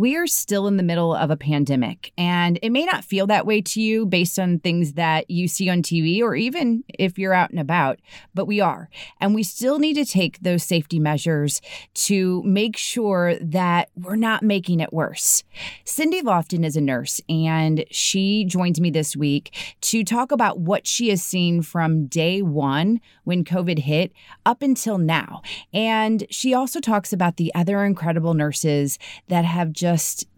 we 0.00 0.16
are 0.16 0.26
still 0.26 0.66
in 0.66 0.78
the 0.78 0.82
middle 0.82 1.14
of 1.14 1.30
a 1.30 1.36
pandemic, 1.36 2.10
and 2.16 2.58
it 2.62 2.70
may 2.70 2.86
not 2.86 3.04
feel 3.04 3.26
that 3.26 3.44
way 3.44 3.60
to 3.60 3.82
you 3.82 4.06
based 4.06 4.38
on 4.38 4.58
things 4.58 4.94
that 4.94 5.30
you 5.30 5.46
see 5.46 5.68
on 5.68 5.82
TV 5.82 6.22
or 6.22 6.34
even 6.34 6.82
if 6.98 7.18
you're 7.18 7.34
out 7.34 7.50
and 7.50 7.60
about, 7.60 8.00
but 8.34 8.46
we 8.46 8.60
are. 8.62 8.88
And 9.20 9.34
we 9.34 9.42
still 9.42 9.78
need 9.78 9.92
to 9.96 10.06
take 10.06 10.40
those 10.40 10.62
safety 10.62 10.98
measures 10.98 11.60
to 11.92 12.42
make 12.44 12.78
sure 12.78 13.34
that 13.42 13.90
we're 13.94 14.16
not 14.16 14.42
making 14.42 14.80
it 14.80 14.90
worse. 14.90 15.44
Cindy 15.84 16.22
Lefton 16.22 16.64
is 16.64 16.76
a 16.76 16.80
nurse, 16.80 17.20
and 17.28 17.84
she 17.90 18.46
joins 18.46 18.80
me 18.80 18.88
this 18.88 19.14
week 19.14 19.54
to 19.82 20.02
talk 20.02 20.32
about 20.32 20.58
what 20.58 20.86
she 20.86 21.10
has 21.10 21.22
seen 21.22 21.60
from 21.60 22.06
day 22.06 22.40
one 22.40 23.02
when 23.24 23.44
COVID 23.44 23.80
hit 23.80 24.12
up 24.46 24.62
until 24.62 24.96
now. 24.96 25.42
And 25.74 26.24
she 26.30 26.54
also 26.54 26.80
talks 26.80 27.12
about 27.12 27.36
the 27.36 27.54
other 27.54 27.84
incredible 27.84 28.32
nurses 28.32 28.98
that 29.28 29.44
have 29.44 29.74
just 29.74 29.89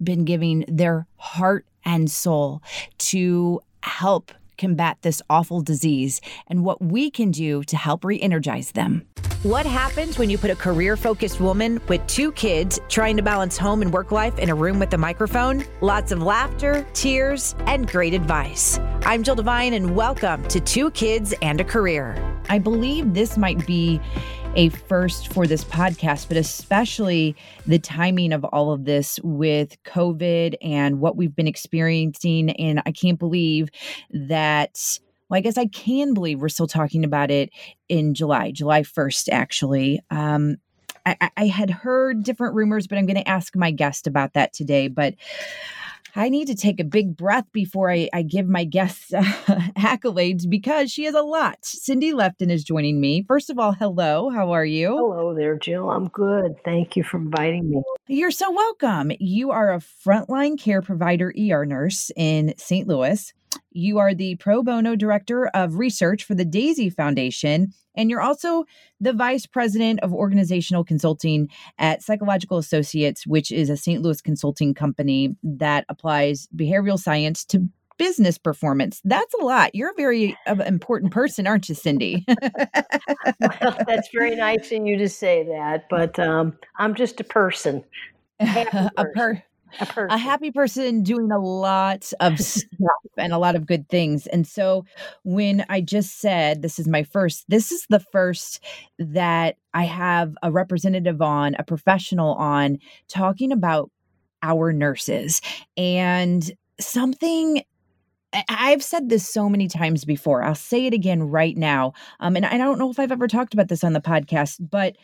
been 0.03 0.25
giving 0.25 0.65
their 0.69 1.07
heart 1.17 1.67
and 1.85 2.11
soul 2.11 2.63
to 2.99 3.61
help 3.83 4.33
combat 4.59 4.99
this 5.03 5.21
awful 5.29 5.61
disease 5.61 6.21
and 6.47 6.65
what 6.65 6.81
we 6.81 7.11
can 7.11 7.31
do 7.31 7.65
to 7.65 7.77
help 7.77 8.05
re 8.05 8.21
energize 8.21 8.73
them. 8.73 9.05
What 9.43 9.67
happens 9.67 10.19
when 10.19 10.31
you 10.31 10.39
put 10.39 10.51
a 10.51 10.55
career 10.55 10.97
focused 10.97 11.41
woman 11.41 11.81
with 11.89 12.07
two 12.07 12.31
kids 12.31 12.79
trying 12.89 13.17
to 13.17 13.25
balance 13.25 13.59
home 13.59 13.83
and 13.83 13.93
work 13.93 14.13
life 14.13 14.39
in 14.39 14.51
a 14.51 14.55
room 14.55 14.79
with 14.79 14.95
a 14.95 14.99
microphone? 14.99 15.65
Lots 15.81 16.13
of 16.13 16.23
laughter, 16.23 16.87
tears, 16.93 17.57
and 17.67 17.91
great 17.91 18.15
advice. 18.15 18.79
I'm 19.05 19.25
Jill 19.25 19.35
Devine, 19.35 19.75
and 19.75 19.97
welcome 19.97 20.47
to 20.47 20.61
Two 20.61 20.93
Kids 20.93 21.35
and 21.43 21.61
a 21.61 21.65
Career. 21.65 22.17
I 22.49 22.61
believe 22.61 23.15
this 23.15 23.37
might 23.37 23.67
be 23.67 24.01
a 24.55 24.69
first 24.69 25.33
for 25.33 25.47
this 25.47 25.65
podcast, 25.65 26.29
but 26.29 26.37
especially 26.37 27.35
the 27.67 27.79
timing 27.79 28.33
of 28.33 28.45
all 28.45 28.73
of 28.73 28.85
this 28.85 29.19
with 29.23 29.83
COVID 29.85 30.57
and 30.61 31.01
what 31.01 31.17
we've 31.17 31.35
been 31.35 31.47
experiencing. 31.47 32.51
And 32.51 32.83
I 32.85 32.93
can't 32.93 33.19
believe 33.19 33.71
that. 34.11 34.99
Well, 35.29 35.39
I 35.39 35.41
guess 35.41 35.57
I 35.57 35.67
can 35.67 36.13
believe 36.13 36.41
we're 36.41 36.51
still 36.51 36.67
talking 36.67 37.05
about 37.05 37.31
it 37.31 37.51
in 37.89 38.13
July, 38.13 38.51
July 38.51 38.83
1st, 38.83 39.31
actually. 39.33 40.01
Um, 40.11 40.57
I, 41.07 41.31
I 41.37 41.47
had 41.47 41.71
heard 41.71 42.23
different 42.23 42.55
rumors, 42.55 42.87
but 42.87 42.99
I'm 42.99 43.07
going 43.07 43.17
to 43.17 43.29
ask 43.29 43.57
my 43.57 43.71
guest 43.71 44.07
about 44.07 44.35
that 44.35 44.53
today. 44.53 44.89
But 44.89 45.15
I 46.15 46.29
need 46.29 46.47
to 46.49 46.55
take 46.55 46.79
a 46.79 46.85
big 46.85 47.17
breath 47.17 47.47
before 47.53 47.91
I, 47.91 48.09
I 48.13 48.23
give 48.23 48.47
my 48.47 48.65
guests 48.65 49.15
uh, 49.15 49.23
accolades 49.79 50.49
because 50.49 50.93
she 50.93 51.05
has 51.05 51.15
a 51.15 51.23
lot. 51.23 51.57
Cindy 51.63 52.13
Lefton 52.13 52.51
is 52.51 52.65
joining 52.65 53.01
me. 53.01 53.25
First 53.27 53.49
of 53.49 53.59
all, 53.59 53.73
hello. 53.73 54.29
How 54.29 54.53
are 54.53 54.65
you? 54.65 54.89
Hello 54.89 55.35
there, 55.35 55.57
Jill. 55.57 55.91
I'm 55.91 56.09
good. 56.09 56.57
Thank 56.67 56.97
you 56.97 57.03
for 57.03 57.17
inviting 57.17 57.71
me. 57.71 57.83
You're 58.09 58.31
so 58.31 58.51
welcome. 58.51 59.13
You 59.21 59.53
are 59.53 59.73
a 59.73 59.79
frontline 59.79 60.61
care 60.61 60.83
provider 60.83 61.33
ER 61.39 61.65
nurse 61.65 62.11
in 62.15 62.53
St. 62.59 62.87
Louis. 62.87 63.33
You 63.71 63.99
are 63.99 64.13
the 64.13 64.37
pro 64.37 64.63
bono 64.63 64.97
director 64.97 65.47
of 65.49 65.77
research 65.77 66.25
for 66.25 66.35
the 66.35 66.45
Daisy 66.45 66.91
Foundation, 66.91 67.73
and 67.95 68.11
you're 68.11 68.21
also 68.21 68.65
the 69.01 69.13
vice 69.13 69.47
president 69.47 70.01
of 70.01 70.13
organizational 70.13 70.85
consulting 70.85 71.49
at 71.79 72.03
Psychological 72.03 72.59
Associates, 72.59 73.27
which 73.27 73.51
is 73.51 73.71
a 73.71 73.77
St. 73.77 74.03
Louis 74.03 74.21
consulting 74.21 74.75
company 74.75 75.37
that 75.43 75.85
applies 75.89 76.49
behavioral 76.57 76.99
science 76.99 77.45
to 77.47 77.69
business 77.99 78.39
performance. 78.39 79.01
That's 79.05 79.35
a 79.35 79.45
lot. 79.45 79.75
You're 79.75 79.91
a 79.91 79.97
very 79.97 80.37
uh, 80.47 80.57
important 80.67 81.13
person, 81.13 81.47
aren't 81.47 81.69
you, 81.69 81.75
Cindy? 81.75 82.25
well, 82.29 83.77
that's 83.87 84.09
very 84.13 84.35
nice 84.35 84.73
of 84.73 84.87
you 84.87 84.97
to 84.99 85.09
say 85.09 85.45
that, 85.45 85.87
but 85.89 86.19
um, 86.19 86.57
I'm 86.79 86.95
just 86.95 87.21
a 87.21 87.25
person. 87.25 87.85
A, 88.41 88.91
a 88.97 89.05
per- 89.15 89.43
a, 89.81 90.07
a, 90.11 90.19
happy 90.19 90.51
person 90.51 91.03
doing 91.03 91.31
a 91.31 91.39
lot 91.39 92.13
of 92.21 92.39
stuff 92.41 92.69
and 93.17 93.33
a 93.33 93.39
lot 93.39 93.57
of 93.57 93.67
good 93.67 93.89
things. 93.89 94.27
And 94.27 94.47
so 94.47 94.85
when 95.25 95.65
I 95.69 95.81
just 95.81 96.21
said 96.21 96.63
this 96.63 96.79
is 96.79 96.89
my 96.89 97.03
first, 97.03 97.45
this 97.49 97.73
is 97.73 97.87
the 97.89 98.01
first 98.01 98.63
that 98.99 99.57
I 99.75 99.85
have 99.85 100.37
a 100.43 100.51
representative 100.51 101.23
on, 101.23 101.55
a 101.59 101.65
professional 101.65 102.35
on 102.35 102.79
talking 103.09 103.53
about 103.53 103.91
our 104.43 104.73
nurses 104.73 105.41
and 105.77 106.51
something 106.81 107.63
I've 108.49 108.83
said 108.83 109.09
this 109.09 109.29
so 109.29 109.49
many 109.49 109.69
times 109.69 110.05
before. 110.05 110.43
I'll 110.43 110.55
say 110.55 110.87
it 110.87 110.95
again 110.95 111.23
right 111.25 111.57
now. 111.57 111.93
Um, 112.21 112.35
and 112.35 112.47
I 112.47 112.57
don't 112.57 112.79
know 112.79 112.91
if 112.91 112.99
I've 112.99 113.13
ever 113.13 113.29
talked 113.29 113.53
about 113.53 113.69
this 113.69 113.85
on 113.85 113.93
the 113.93 114.01
podcast, 114.01 114.57
but 114.71 114.97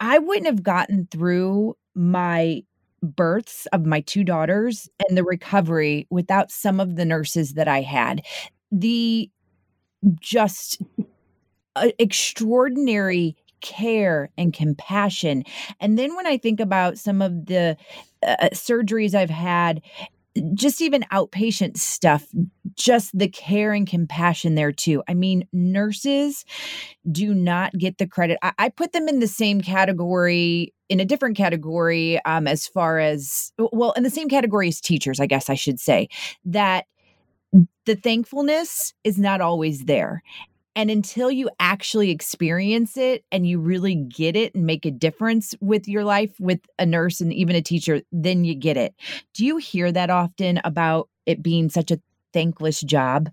I 0.00 0.18
wouldn't 0.18 0.46
have 0.46 0.62
gotten 0.62 1.06
through 1.10 1.76
my 1.94 2.64
births 3.02 3.66
of 3.72 3.84
my 3.84 4.00
two 4.00 4.24
daughters 4.24 4.88
and 5.08 5.18
the 5.18 5.24
recovery 5.24 6.06
without 6.10 6.50
some 6.50 6.80
of 6.80 6.96
the 6.96 7.04
nurses 7.04 7.54
that 7.54 7.68
I 7.68 7.82
had. 7.82 8.22
The 8.70 9.30
just 10.20 10.80
uh, 11.76 11.88
extraordinary 11.98 13.36
care 13.60 14.30
and 14.36 14.52
compassion. 14.52 15.44
And 15.80 15.98
then 15.98 16.16
when 16.16 16.26
I 16.26 16.36
think 16.36 16.60
about 16.60 16.98
some 16.98 17.22
of 17.22 17.46
the 17.46 17.76
uh, 18.26 18.48
surgeries 18.52 19.14
I've 19.14 19.30
had 19.30 19.82
just 20.54 20.80
even 20.80 21.04
outpatient 21.12 21.76
stuff, 21.76 22.26
just 22.74 23.16
the 23.16 23.28
care 23.28 23.72
and 23.72 23.86
compassion 23.86 24.54
there 24.54 24.72
too. 24.72 25.02
I 25.08 25.14
mean, 25.14 25.46
nurses 25.52 26.44
do 27.10 27.34
not 27.34 27.72
get 27.76 27.98
the 27.98 28.06
credit. 28.06 28.38
I, 28.42 28.52
I 28.58 28.68
put 28.68 28.92
them 28.92 29.08
in 29.08 29.20
the 29.20 29.26
same 29.26 29.60
category, 29.60 30.72
in 30.88 31.00
a 31.00 31.04
different 31.04 31.36
category, 31.36 32.22
um, 32.24 32.46
as 32.46 32.66
far 32.66 32.98
as 32.98 33.52
well, 33.58 33.92
in 33.92 34.02
the 34.02 34.10
same 34.10 34.28
category 34.28 34.68
as 34.68 34.80
teachers, 34.80 35.20
I 35.20 35.26
guess 35.26 35.50
I 35.50 35.54
should 35.54 35.80
say, 35.80 36.08
that 36.44 36.86
the 37.84 37.96
thankfulness 37.96 38.94
is 39.04 39.18
not 39.18 39.40
always 39.40 39.84
there. 39.84 40.22
And 40.74 40.90
until 40.90 41.30
you 41.30 41.50
actually 41.60 42.10
experience 42.10 42.96
it 42.96 43.24
and 43.30 43.46
you 43.46 43.58
really 43.58 43.94
get 43.94 44.36
it 44.36 44.54
and 44.54 44.64
make 44.64 44.86
a 44.86 44.90
difference 44.90 45.54
with 45.60 45.86
your 45.86 46.02
life 46.02 46.30
with 46.40 46.60
a 46.78 46.86
nurse 46.86 47.20
and 47.20 47.32
even 47.32 47.56
a 47.56 47.62
teacher, 47.62 48.00
then 48.10 48.44
you 48.44 48.54
get 48.54 48.76
it. 48.76 48.94
Do 49.34 49.44
you 49.44 49.58
hear 49.58 49.92
that 49.92 50.08
often 50.08 50.60
about 50.64 51.08
it 51.26 51.42
being 51.42 51.68
such 51.68 51.90
a 51.90 52.00
thankless 52.32 52.80
job? 52.80 53.30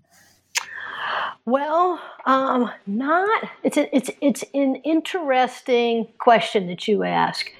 Well, 1.46 2.00
um, 2.26 2.70
not. 2.86 3.50
It's 3.62 3.76
a, 3.76 3.94
it's 3.96 4.10
it's 4.20 4.44
an 4.54 4.76
interesting 4.76 6.08
question 6.18 6.66
that 6.66 6.86
you 6.86 7.02
ask 7.02 7.50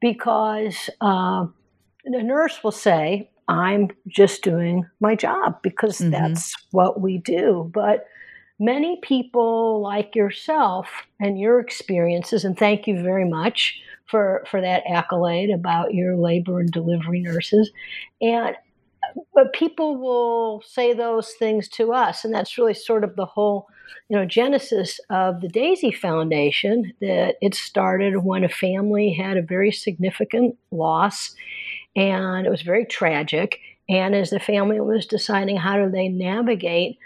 because 0.00 0.88
uh, 1.00 1.46
the 2.04 2.22
nurse 2.22 2.64
will 2.64 2.72
say, 2.72 3.30
"I'm 3.46 3.90
just 4.08 4.42
doing 4.42 4.86
my 5.00 5.14
job 5.14 5.60
because 5.62 5.98
mm-hmm. 5.98 6.10
that's 6.10 6.56
what 6.70 7.00
we 7.00 7.18
do," 7.18 7.70
but 7.72 8.06
many 8.58 8.98
people 9.02 9.80
like 9.80 10.14
yourself 10.14 10.88
and 11.20 11.38
your 11.38 11.60
experiences, 11.60 12.44
and 12.44 12.58
thank 12.58 12.86
you 12.86 13.02
very 13.02 13.28
much 13.28 13.78
for, 14.06 14.44
for 14.50 14.60
that 14.60 14.84
accolade 14.88 15.50
about 15.50 15.94
your 15.94 16.16
labor 16.16 16.60
and 16.60 16.70
delivery 16.70 17.20
nurses. 17.20 17.70
And 18.20 18.56
but 19.34 19.52
people 19.52 19.96
will 19.96 20.62
say 20.66 20.92
those 20.92 21.32
things 21.38 21.68
to 21.68 21.92
us, 21.92 22.24
and 22.24 22.34
that's 22.34 22.58
really 22.58 22.74
sort 22.74 23.04
of 23.04 23.16
the 23.16 23.24
whole, 23.24 23.66
you 24.08 24.16
know, 24.16 24.26
genesis 24.26 25.00
of 25.10 25.40
the 25.40 25.48
Daisy 25.48 25.90
Foundation. 25.90 26.92
That 27.00 27.36
it 27.40 27.54
started 27.54 28.24
when 28.24 28.44
a 28.44 28.48
family 28.48 29.12
had 29.12 29.36
a 29.36 29.42
very 29.42 29.72
significant 29.72 30.56
loss, 30.70 31.34
and 31.94 32.46
it 32.46 32.50
was 32.50 32.62
very 32.62 32.84
tragic. 32.84 33.60
And 33.88 34.14
as 34.14 34.30
the 34.30 34.40
family 34.40 34.80
was 34.80 35.06
deciding 35.06 35.56
how 35.56 35.76
do 35.76 35.90
they 35.90 36.08
navigate 36.08 36.98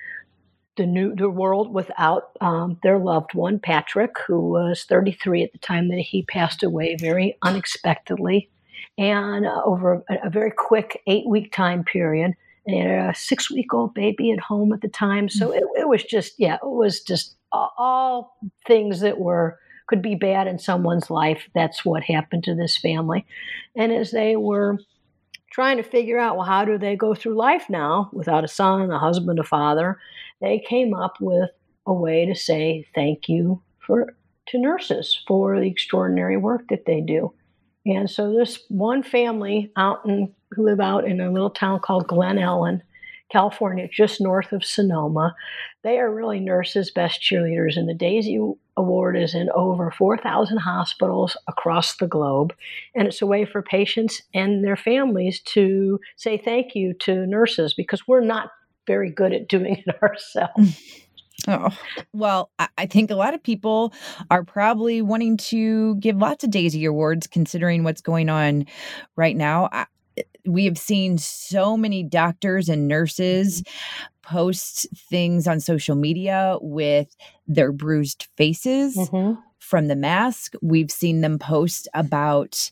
the 0.80 0.86
new 0.86 1.14
the 1.14 1.28
world 1.28 1.74
without 1.74 2.30
um, 2.40 2.78
their 2.82 2.98
loved 2.98 3.34
one, 3.34 3.58
Patrick, 3.58 4.16
who 4.26 4.40
was 4.40 4.84
33 4.84 5.42
at 5.42 5.52
the 5.52 5.58
time 5.58 5.88
that 5.88 5.98
he 5.98 6.22
passed 6.22 6.62
away 6.62 6.96
very 6.98 7.36
unexpectedly, 7.42 8.48
and 8.96 9.44
uh, 9.44 9.60
over 9.66 10.02
a, 10.08 10.26
a, 10.26 10.30
very 10.30 10.50
quick 10.50 11.02
eight 11.06 11.28
week 11.28 11.52
time 11.52 11.84
period. 11.84 12.32
And 12.66 13.10
a 13.10 13.14
six 13.14 13.50
week 13.50 13.74
old 13.74 13.92
baby 13.92 14.32
at 14.32 14.40
home 14.40 14.72
at 14.72 14.80
the 14.80 14.88
time, 14.88 15.28
so 15.28 15.50
mm. 15.50 15.56
it, 15.56 15.64
it 15.80 15.88
was 15.88 16.02
just 16.02 16.34
yeah, 16.38 16.54
it 16.54 16.60
was 16.62 17.02
just 17.02 17.36
all 17.52 18.38
things 18.66 19.00
that 19.00 19.18
were 19.18 19.58
could 19.86 20.00
be 20.00 20.14
bad 20.14 20.46
in 20.46 20.58
someone's 20.58 21.10
life. 21.10 21.48
That's 21.54 21.84
what 21.84 22.04
happened 22.04 22.44
to 22.44 22.54
this 22.54 22.78
family, 22.78 23.26
and 23.76 23.92
as 23.92 24.12
they 24.12 24.36
were 24.36 24.78
trying 25.50 25.76
to 25.76 25.82
figure 25.82 26.18
out 26.18 26.36
well 26.36 26.46
how 26.46 26.64
do 26.64 26.78
they 26.78 26.94
go 26.96 27.12
through 27.12 27.34
life 27.34 27.68
now 27.68 28.08
without 28.12 28.44
a 28.44 28.48
son 28.48 28.90
a 28.90 28.98
husband 28.98 29.38
a 29.40 29.42
father 29.42 29.98
they 30.40 30.58
came 30.58 30.94
up 30.94 31.14
with 31.20 31.50
a 31.86 31.92
way 31.92 32.26
to 32.26 32.34
say 32.34 32.86
thank 32.94 33.28
you 33.28 33.62
for 33.86 34.14
to 34.48 34.58
nurses 34.58 35.22
for 35.26 35.58
the 35.58 35.66
extraordinary 35.66 36.36
work 36.36 36.62
that 36.68 36.86
they 36.86 37.00
do. 37.00 37.32
And 37.86 38.10
so 38.10 38.32
this 38.32 38.64
one 38.68 39.02
family 39.02 39.72
out 39.76 40.04
in 40.04 40.34
who 40.50 40.64
live 40.64 40.80
out 40.80 41.06
in 41.06 41.20
a 41.20 41.30
little 41.30 41.50
town 41.50 41.80
called 41.80 42.08
Glen 42.08 42.38
Ellen, 42.38 42.82
California, 43.30 43.88
just 43.88 44.20
north 44.20 44.52
of 44.52 44.64
Sonoma, 44.64 45.34
they 45.82 45.98
are 45.98 46.12
really 46.12 46.40
nurses' 46.40 46.90
best 46.90 47.22
cheerleaders. 47.22 47.76
And 47.76 47.88
the 47.88 47.94
Daisy 47.94 48.38
award 48.76 49.16
is 49.16 49.34
in 49.34 49.48
over 49.54 49.90
4,000 49.92 50.58
hospitals 50.58 51.36
across 51.46 51.96
the 51.96 52.08
globe. 52.08 52.52
And 52.94 53.06
it's 53.06 53.22
a 53.22 53.26
way 53.26 53.44
for 53.44 53.62
patients 53.62 54.20
and 54.34 54.64
their 54.64 54.76
families 54.76 55.40
to 55.40 56.00
say 56.16 56.36
thank 56.36 56.74
you 56.74 56.92
to 57.00 57.26
nurses 57.26 57.72
because 57.72 58.08
we're 58.08 58.20
not 58.20 58.50
very 58.86 59.10
good 59.10 59.32
at 59.32 59.48
doing 59.48 59.82
it 59.86 59.96
ourselves. 60.02 60.52
Mm. 60.58 61.04
Oh, 61.48 61.70
well, 62.12 62.50
I 62.76 62.86
think 62.86 63.10
a 63.10 63.14
lot 63.14 63.34
of 63.34 63.42
people 63.42 63.94
are 64.30 64.44
probably 64.44 65.00
wanting 65.00 65.36
to 65.38 65.94
give 65.96 66.16
lots 66.16 66.44
of 66.44 66.50
Daisy 66.50 66.84
Awards 66.84 67.26
considering 67.26 67.82
what's 67.82 68.02
going 68.02 68.28
on 68.28 68.66
right 69.16 69.36
now. 69.36 69.68
I, 69.72 69.86
eh, 70.18 70.22
we 70.46 70.66
have 70.66 70.78
seen 70.78 71.18
so 71.18 71.76
many 71.76 72.02
doctors 72.02 72.68
and 72.68 72.88
nurses 72.88 73.62
mm-hmm. 73.62 74.36
post 74.36 74.86
things 75.08 75.46
on 75.46 75.60
social 75.60 75.96
media 75.96 76.58
with 76.60 77.14
their 77.46 77.72
bruised 77.72 78.28
faces 78.36 78.96
mm-hmm. 78.96 79.40
from 79.58 79.88
the 79.88 79.96
mask. 79.96 80.54
We've 80.60 80.90
seen 80.90 81.22
them 81.22 81.38
post 81.38 81.88
about 81.94 82.70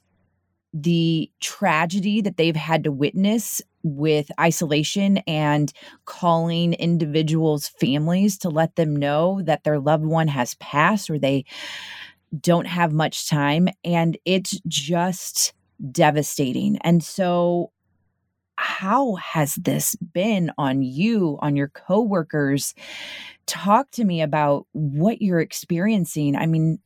the 0.75 1.31
tragedy 1.41 2.21
that 2.21 2.37
they've 2.37 2.55
had 2.55 2.85
to 2.85 2.93
witness 2.93 3.63
with 3.97 4.31
isolation 4.41 5.19
and 5.27 5.73
calling 6.05 6.75
individuals' 6.75 7.69
families 7.69 8.39
to 8.39 8.49
let 8.49 8.77
them 8.77 8.95
know 8.97 9.41
that 9.43 9.65
their 9.65 9.79
loved 9.79 10.05
one 10.05 10.29
has 10.29 10.55
passed 10.57 11.11
or 11.11 11.19
they 11.19 11.45
don't 12.41 12.67
have 12.67 12.93
much 12.93 13.29
time. 13.29 13.69
And 13.85 14.19
it's 14.25 14.61
just 14.67 15.53
devastating. 15.91 16.79
And 16.79 17.03
so, 17.03 17.73
how 18.57 19.15
has 19.15 19.55
this 19.55 19.95
been 19.95 20.51
on 20.59 20.83
you, 20.83 21.39
on 21.41 21.55
your 21.55 21.69
coworkers? 21.69 22.75
Talk 23.47 23.91
to 23.93 24.05
me 24.05 24.21
about 24.21 24.67
what 24.73 25.23
you're 25.23 25.41
experiencing. 25.41 26.35
I 26.35 26.47
mean, 26.47 26.81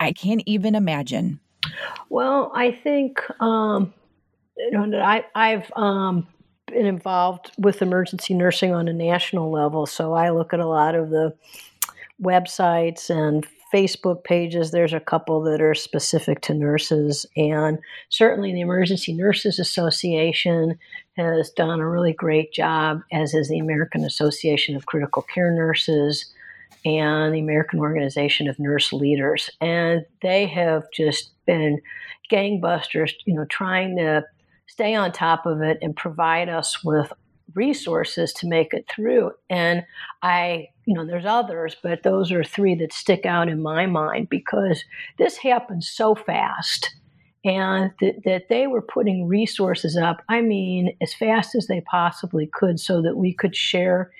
I 0.00 0.12
can't 0.12 0.42
even 0.44 0.74
imagine. 0.74 1.38
Well, 2.08 2.50
I 2.54 2.72
think 2.72 3.20
um, 3.40 3.94
you 4.56 4.86
know 4.86 4.98
I, 5.00 5.24
I've 5.34 5.70
um, 5.76 6.26
been 6.66 6.86
involved 6.86 7.52
with 7.58 7.82
emergency 7.82 8.34
nursing 8.34 8.72
on 8.72 8.88
a 8.88 8.92
national 8.92 9.50
level, 9.50 9.86
so 9.86 10.12
I 10.14 10.30
look 10.30 10.52
at 10.52 10.60
a 10.60 10.66
lot 10.66 10.94
of 10.94 11.10
the 11.10 11.34
websites 12.20 13.10
and 13.10 13.46
Facebook 13.72 14.22
pages. 14.24 14.70
There's 14.70 14.92
a 14.92 15.00
couple 15.00 15.40
that 15.42 15.60
are 15.60 15.74
specific 15.74 16.42
to 16.42 16.54
nurses, 16.54 17.26
and 17.36 17.78
certainly 18.10 18.52
the 18.52 18.60
Emergency 18.60 19.12
Nurses 19.14 19.58
Association 19.58 20.78
has 21.16 21.50
done 21.50 21.80
a 21.80 21.88
really 21.88 22.12
great 22.12 22.52
job, 22.52 23.00
as 23.12 23.34
is 23.34 23.48
the 23.48 23.58
American 23.58 24.04
Association 24.04 24.76
of 24.76 24.86
Critical 24.86 25.22
Care 25.22 25.50
Nurses 25.50 26.32
and 26.84 27.34
the 27.34 27.40
American 27.40 27.78
Organization 27.78 28.48
of 28.48 28.58
Nurse 28.58 28.92
Leaders. 28.92 29.50
And 29.60 30.04
they 30.20 30.46
have 30.46 30.84
just 30.92 31.30
been 31.46 31.80
gangbusters, 32.30 33.12
you 33.24 33.34
know, 33.34 33.44
trying 33.44 33.96
to 33.96 34.24
stay 34.72 34.94
on 34.94 35.12
top 35.12 35.44
of 35.44 35.60
it 35.60 35.78
and 35.82 35.94
provide 35.94 36.48
us 36.48 36.82
with 36.82 37.12
resources 37.54 38.32
to 38.32 38.48
make 38.48 38.72
it 38.72 38.88
through. 38.90 39.30
And 39.50 39.84
I, 40.22 40.68
you 40.86 40.94
know, 40.94 41.04
there's 41.04 41.26
others, 41.26 41.76
but 41.82 42.02
those 42.02 42.32
are 42.32 42.42
three 42.42 42.74
that 42.76 42.94
stick 42.94 43.26
out 43.26 43.50
in 43.50 43.60
my 43.60 43.84
mind 43.84 44.30
because 44.30 44.82
this 45.18 45.36
happened 45.36 45.84
so 45.84 46.14
fast 46.14 46.94
and 47.44 47.90
th- 48.00 48.22
that 48.24 48.48
they 48.48 48.66
were 48.66 48.80
putting 48.80 49.28
resources 49.28 49.94
up, 49.94 50.22
I 50.30 50.40
mean, 50.40 50.96
as 51.02 51.12
fast 51.12 51.54
as 51.54 51.66
they 51.66 51.82
possibly 51.82 52.46
could 52.46 52.80
so 52.80 53.02
that 53.02 53.18
we 53.18 53.34
could 53.34 53.54
share 53.54 54.10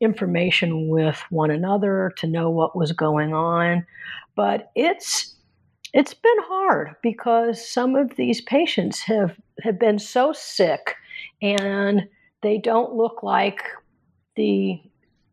information 0.00 0.88
with 0.88 1.24
one 1.30 1.50
another 1.50 2.12
to 2.18 2.26
know 2.26 2.50
what 2.50 2.76
was 2.76 2.92
going 2.92 3.32
on. 3.32 3.86
But 4.34 4.72
it's 4.74 5.36
it's 5.92 6.14
been 6.14 6.38
hard 6.42 6.94
because 7.02 7.66
some 7.66 7.96
of 7.96 8.16
these 8.16 8.40
patients 8.40 9.00
have, 9.00 9.36
have 9.62 9.78
been 9.78 9.98
so 9.98 10.32
sick 10.32 10.96
and 11.40 12.08
they 12.42 12.58
don't 12.58 12.94
look 12.94 13.22
like 13.22 13.62
the 14.36 14.80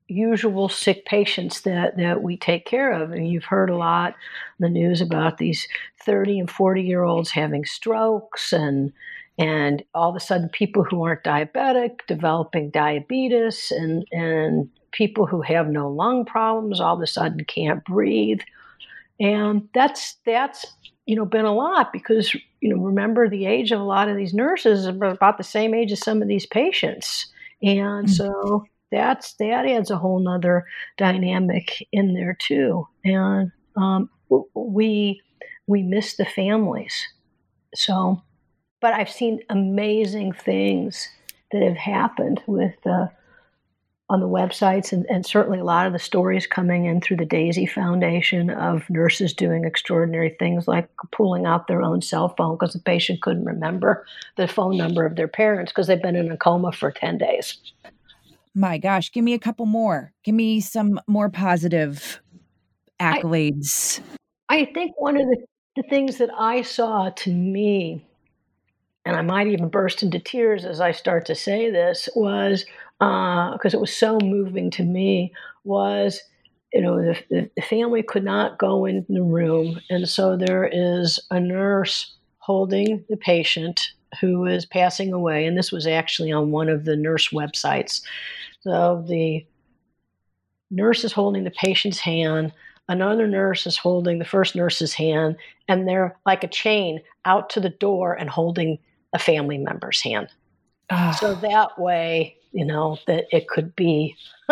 usual 0.09 0.67
sick 0.67 1.05
patients 1.05 1.61
that, 1.61 1.95
that 1.97 2.23
we 2.23 2.35
take 2.35 2.65
care 2.65 2.91
of. 2.91 3.11
And 3.11 3.29
you've 3.29 3.45
heard 3.45 3.69
a 3.69 3.77
lot 3.77 4.15
in 4.59 4.63
the 4.63 4.69
news 4.69 5.01
about 5.01 5.37
these 5.37 5.67
30 6.03 6.39
and 6.39 6.51
40 6.51 6.81
year 6.81 7.03
olds 7.03 7.31
having 7.31 7.65
strokes 7.65 8.51
and 8.51 8.91
and 9.37 9.83
all 9.93 10.09
of 10.09 10.17
a 10.17 10.19
sudden 10.19 10.49
people 10.49 10.83
who 10.83 11.01
aren't 11.03 11.23
diabetic 11.23 11.99
developing 12.07 12.69
diabetes 12.71 13.71
and 13.71 14.05
and 14.11 14.69
people 14.91 15.25
who 15.25 15.41
have 15.41 15.69
no 15.69 15.87
lung 15.87 16.25
problems 16.25 16.81
all 16.81 16.95
of 16.95 17.01
a 17.01 17.07
sudden 17.07 17.45
can't 17.45 17.83
breathe. 17.85 18.41
And 19.19 19.67
that's 19.73 20.15
that's 20.25 20.65
you 21.05 21.15
know 21.15 21.25
been 21.25 21.45
a 21.45 21.53
lot 21.53 21.91
because 21.91 22.33
you 22.61 22.73
know 22.73 22.81
remember 22.81 23.29
the 23.29 23.45
age 23.45 23.71
of 23.71 23.79
a 23.79 23.83
lot 23.83 24.09
of 24.09 24.17
these 24.17 24.33
nurses 24.33 24.81
is 24.81 24.85
about 24.85 25.37
the 25.37 25.43
same 25.43 25.73
age 25.73 25.91
as 25.91 25.99
some 25.99 26.21
of 26.21 26.27
these 26.27 26.45
patients. 26.45 27.27
And 27.61 28.07
mm-hmm. 28.07 28.07
so 28.07 28.65
that's 28.91 29.33
that 29.35 29.65
adds 29.65 29.91
a 29.91 29.97
whole 29.97 30.19
nother 30.19 30.65
dynamic 30.97 31.87
in 31.91 32.13
there 32.13 32.37
too. 32.39 32.87
And 33.03 33.51
um, 33.75 34.09
we 34.53 35.21
we 35.67 35.83
miss 35.83 36.15
the 36.15 36.25
families. 36.25 37.07
So 37.75 38.21
but 38.81 38.93
i've 38.93 39.09
seen 39.09 39.39
amazing 39.49 40.33
things 40.33 41.09
that 41.51 41.61
have 41.61 41.77
happened 41.77 42.41
with 42.47 42.75
uh, 42.85 43.07
on 44.09 44.19
the 44.19 44.27
websites 44.27 44.91
and, 44.91 45.05
and 45.07 45.25
certainly 45.25 45.59
a 45.59 45.63
lot 45.63 45.85
of 45.85 45.93
the 45.93 45.99
stories 45.99 46.47
coming 46.47 46.85
in 46.85 46.99
through 46.99 47.17
the 47.17 47.25
daisy 47.25 47.67
foundation 47.67 48.49
of 48.49 48.89
nurses 48.89 49.33
doing 49.33 49.65
extraordinary 49.65 50.35
things 50.39 50.67
like 50.67 50.89
pulling 51.11 51.45
out 51.45 51.67
their 51.67 51.83
own 51.83 52.01
cell 52.01 52.33
phone 52.35 52.55
because 52.55 52.73
the 52.73 52.79
patient 52.79 53.21
couldn't 53.21 53.45
remember 53.45 54.05
the 54.35 54.47
phone 54.47 54.75
number 54.77 55.05
of 55.05 55.15
their 55.15 55.27
parents 55.27 55.71
because 55.71 55.85
they've 55.85 56.01
been 56.01 56.15
in 56.15 56.31
a 56.31 56.37
coma 56.37 56.71
for 56.71 56.91
10 56.91 57.19
days. 57.19 57.57
My 58.55 58.79
gosh 58.79 59.11
give 59.11 59.23
me 59.23 59.33
a 59.33 59.39
couple 59.39 59.67
more. 59.67 60.11
Give 60.23 60.35
me 60.35 60.59
some 60.59 60.99
more 61.07 61.29
positive 61.29 62.19
accolades. 62.99 64.01
I, 64.49 64.61
I 64.61 64.65
think 64.73 64.99
one 64.99 65.17
of 65.17 65.27
the, 65.27 65.45
the 65.75 65.83
things 65.83 66.17
that 66.17 66.31
i 66.37 66.63
saw 66.63 67.11
to 67.11 67.31
me 67.31 68.03
and 69.05 69.15
I 69.15 69.21
might 69.21 69.47
even 69.47 69.69
burst 69.69 70.03
into 70.03 70.19
tears 70.19 70.65
as 70.65 70.79
I 70.79 70.91
start 70.91 71.25
to 71.27 71.35
say 71.35 71.71
this, 71.71 72.09
was 72.15 72.65
because 72.99 73.73
uh, 73.73 73.77
it 73.77 73.81
was 73.81 73.95
so 73.95 74.17
moving 74.21 74.69
to 74.71 74.83
me, 74.83 75.33
was 75.63 76.21
you 76.73 76.81
know 76.81 76.97
the, 76.97 77.49
the 77.55 77.61
family 77.61 78.03
could 78.03 78.23
not 78.23 78.59
go 78.59 78.85
in 78.85 79.05
the 79.09 79.23
room, 79.23 79.79
and 79.89 80.07
so 80.07 80.35
there 80.35 80.69
is 80.71 81.19
a 81.31 81.39
nurse 81.39 82.15
holding 82.39 83.03
the 83.09 83.17
patient 83.17 83.91
who 84.19 84.45
is 84.45 84.65
passing 84.65 85.13
away, 85.13 85.45
and 85.45 85.57
this 85.57 85.71
was 85.71 85.87
actually 85.87 86.31
on 86.31 86.51
one 86.51 86.69
of 86.69 86.85
the 86.85 86.95
nurse 86.95 87.29
websites. 87.29 88.01
So 88.61 89.05
the 89.07 89.45
nurse 90.71 91.03
is 91.03 91.13
holding 91.13 91.43
the 91.43 91.51
patient's 91.51 91.99
hand 91.99 92.51
another 92.89 93.27
nurse 93.27 93.65
is 93.65 93.77
holding 93.77 94.19
the 94.19 94.25
first 94.25 94.55
nurse's 94.55 94.93
hand 94.93 95.37
and 95.67 95.87
they're 95.87 96.17
like 96.25 96.43
a 96.43 96.47
chain 96.47 96.99
out 97.23 97.49
to 97.51 97.61
the 97.61 97.69
door 97.69 98.13
and 98.13 98.29
holding 98.29 98.79
a 99.13 99.19
family 99.19 99.57
member's 99.57 100.01
hand. 100.01 100.27
Oh. 100.89 101.15
So 101.17 101.35
that 101.35 101.79
way, 101.79 102.35
you 102.51 102.65
know, 102.65 102.97
that 103.07 103.25
it 103.31 103.47
could 103.47 103.75
be. 103.75 104.15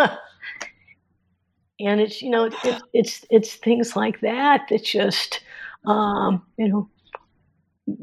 and 1.80 2.00
it's 2.00 2.20
you 2.22 2.30
know 2.30 2.44
it, 2.46 2.82
it's 2.92 3.24
it's 3.30 3.54
things 3.54 3.94
like 3.94 4.20
that 4.20 4.62
that 4.68 4.84
just 4.84 5.40
um, 5.86 6.42
you 6.56 6.68
know 6.68 6.88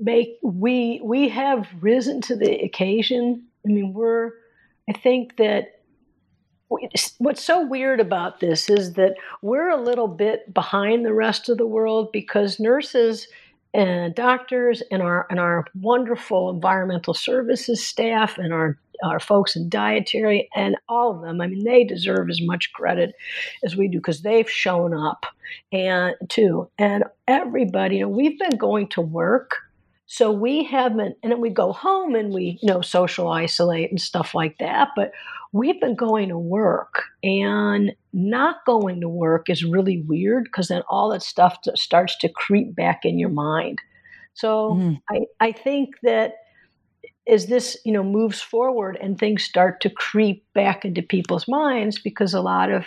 make 0.02 0.38
we 0.44 1.02
we 1.04 1.30
have 1.30 1.68
risen 1.80 2.22
to 2.22 2.36
the 2.36 2.62
occasion. 2.64 3.44
I 3.66 3.72
mean, 3.72 3.94
we're 3.94 4.32
I 4.90 4.94
think 4.94 5.38
that 5.38 5.82
what's 6.68 7.44
so 7.44 7.66
weird 7.66 8.00
about 8.00 8.40
this 8.40 8.70
is 8.70 8.94
that 8.94 9.16
we're 9.42 9.70
a 9.70 9.82
little 9.82 10.08
bit 10.08 10.52
behind 10.54 11.06
the 11.06 11.14
rest 11.14 11.48
of 11.48 11.58
the 11.58 11.68
world 11.68 12.12
because 12.12 12.60
nurses 12.60 13.28
and 13.76 14.16
doctors 14.16 14.82
and 14.90 15.02
our 15.02 15.28
and 15.30 15.40
our 15.40 15.66
wonderful 15.82 16.50
environmental 16.50 17.14
services 17.14 17.86
staff 17.86 18.38
and 18.38 18.54
our 18.54 18.78
our 19.04 19.20
folks 19.20 19.58
in 19.58 19.68
dietary 19.68 20.50
and 20.56 20.78
all 20.88 21.14
of 21.14 21.22
them. 21.22 21.42
I 21.42 21.48
mean 21.48 21.66
they 21.66 21.84
deserve 21.84 22.30
as 22.30 22.42
much 22.42 22.72
credit 22.74 23.14
as 23.64 23.76
we 23.76 23.90
do 23.90 23.98
because 23.98 24.22
they've 24.22 24.50
shown 24.50 24.94
up 24.94 25.26
and 25.74 26.16
too. 26.30 26.70
And 26.78 27.04
everybody 27.28 27.98
you 27.98 28.04
know 28.04 28.10
we've 28.10 28.40
been 28.40 28.58
going 28.58 28.88
to 28.90 29.02
work 29.02 29.58
so 30.08 30.32
we 30.32 30.64
haven't 30.64 31.18
and 31.22 31.32
then 31.32 31.42
we 31.42 31.50
go 31.50 31.74
home 31.74 32.16
and 32.16 32.34
we 32.34 32.60
you 32.62 32.72
know 32.72 32.82
social 32.82 33.28
isolate 33.28 33.90
and 33.90 34.00
stuff 34.00 34.36
like 34.36 34.58
that 34.60 34.90
but 34.96 35.12
we've 35.56 35.80
been 35.80 35.96
going 35.96 36.28
to 36.28 36.38
work 36.38 37.04
and 37.24 37.94
not 38.12 38.58
going 38.66 39.00
to 39.00 39.08
work 39.08 39.50
is 39.50 39.64
really 39.64 40.02
weird 40.02 40.44
because 40.44 40.68
then 40.68 40.82
all 40.90 41.10
that 41.10 41.24
stuff 41.24 41.58
starts 41.76 42.18
to 42.18 42.28
creep 42.28 42.76
back 42.76 43.06
in 43.06 43.18
your 43.18 43.30
mind 43.30 43.80
so 44.34 44.74
mm. 44.74 45.00
I, 45.10 45.22
I 45.40 45.52
think 45.54 45.96
that 46.04 46.34
as 47.28 47.48
this 47.48 47.78
you 47.86 47.92
know 47.94 48.04
moves 48.04 48.42
forward 48.42 48.98
and 49.02 49.18
things 49.18 49.44
start 49.44 49.80
to 49.82 49.90
creep 49.90 50.46
back 50.54 50.84
into 50.84 51.02
people's 51.02 51.48
minds 51.48 52.00
because 52.00 52.34
a 52.34 52.42
lot 52.42 52.70
of 52.70 52.86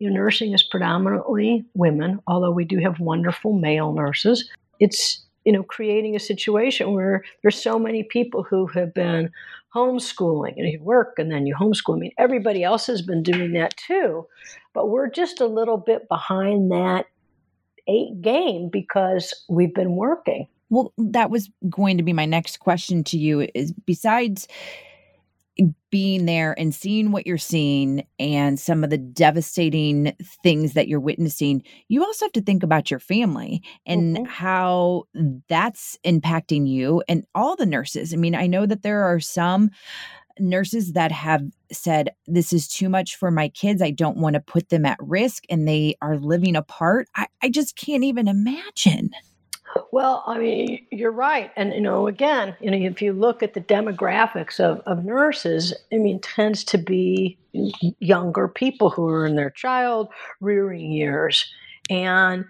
you 0.00 0.08
know, 0.08 0.16
nursing 0.16 0.52
is 0.52 0.62
predominantly 0.62 1.64
women, 1.74 2.20
although 2.26 2.50
we 2.50 2.64
do 2.64 2.78
have 2.78 2.98
wonderful 2.98 3.52
male 3.52 3.92
nurses. 3.92 4.50
It's 4.80 5.24
you 5.44 5.52
know 5.52 5.62
creating 5.62 6.16
a 6.16 6.20
situation 6.20 6.92
where 6.92 7.22
there's 7.42 7.62
so 7.62 7.78
many 7.78 8.02
people 8.02 8.42
who 8.42 8.66
have 8.68 8.92
been 8.92 9.30
homeschooling 9.74 10.54
and 10.56 10.68
you 10.68 10.80
work 10.82 11.18
and 11.18 11.30
then 11.30 11.46
you 11.46 11.54
homeschool. 11.54 11.96
I 11.96 11.98
mean, 11.98 12.12
everybody 12.18 12.64
else 12.64 12.86
has 12.86 13.02
been 13.02 13.22
doing 13.22 13.52
that 13.52 13.76
too, 13.76 14.26
but 14.74 14.88
we're 14.88 15.10
just 15.10 15.40
a 15.40 15.46
little 15.46 15.76
bit 15.76 16.08
behind 16.08 16.70
that 16.70 17.06
eight 17.88 18.20
game 18.20 18.68
because 18.72 19.34
we've 19.48 19.74
been 19.74 19.96
working. 19.96 20.46
Well, 20.70 20.92
that 20.98 21.30
was 21.30 21.50
going 21.68 21.96
to 21.96 22.04
be 22.04 22.12
my 22.12 22.26
next 22.26 22.60
question 22.60 23.02
to 23.04 23.18
you 23.18 23.48
is 23.54 23.72
besides 23.72 24.46
being 25.90 26.26
there 26.26 26.58
and 26.58 26.74
seeing 26.74 27.10
what 27.12 27.26
you're 27.26 27.38
seeing 27.38 28.06
and 28.18 28.58
some 28.58 28.84
of 28.84 28.90
the 28.90 28.98
devastating 28.98 30.14
things 30.42 30.74
that 30.74 30.88
you're 30.88 31.00
witnessing, 31.00 31.62
you 31.88 32.04
also 32.04 32.26
have 32.26 32.32
to 32.32 32.40
think 32.40 32.62
about 32.62 32.90
your 32.90 33.00
family 33.00 33.62
and 33.86 34.16
mm-hmm. 34.16 34.24
how 34.24 35.04
that's 35.48 35.98
impacting 36.04 36.68
you 36.68 37.02
and 37.08 37.24
all 37.34 37.56
the 37.56 37.66
nurses. 37.66 38.14
I 38.14 38.16
mean, 38.16 38.34
I 38.34 38.46
know 38.46 38.66
that 38.66 38.82
there 38.82 39.04
are 39.04 39.20
some 39.20 39.70
nurses 40.38 40.92
that 40.92 41.12
have 41.12 41.42
said, 41.72 42.10
This 42.26 42.52
is 42.52 42.68
too 42.68 42.88
much 42.88 43.16
for 43.16 43.30
my 43.30 43.48
kids. 43.48 43.82
I 43.82 43.90
don't 43.90 44.16
want 44.16 44.34
to 44.34 44.40
put 44.40 44.68
them 44.68 44.86
at 44.86 44.98
risk, 45.00 45.44
and 45.50 45.66
they 45.66 45.96
are 46.00 46.16
living 46.16 46.56
apart. 46.56 47.08
I, 47.14 47.26
I 47.42 47.48
just 47.50 47.76
can't 47.76 48.04
even 48.04 48.28
imagine. 48.28 49.10
Well, 49.92 50.24
I 50.26 50.38
mean, 50.38 50.86
you're 50.90 51.12
right. 51.12 51.50
And, 51.56 51.72
you 51.72 51.80
know, 51.80 52.06
again, 52.06 52.56
you 52.60 52.70
know, 52.70 52.76
if 52.76 53.00
you 53.02 53.12
look 53.12 53.42
at 53.42 53.54
the 53.54 53.60
demographics 53.60 54.58
of, 54.60 54.80
of 54.86 55.04
nurses, 55.04 55.74
I 55.92 55.96
mean, 55.96 56.20
tends 56.20 56.64
to 56.64 56.78
be 56.78 57.38
younger 58.00 58.48
people 58.48 58.90
who 58.90 59.08
are 59.08 59.26
in 59.26 59.36
their 59.36 59.50
child 59.50 60.08
rearing 60.40 60.90
years. 60.92 61.52
And 61.88 62.44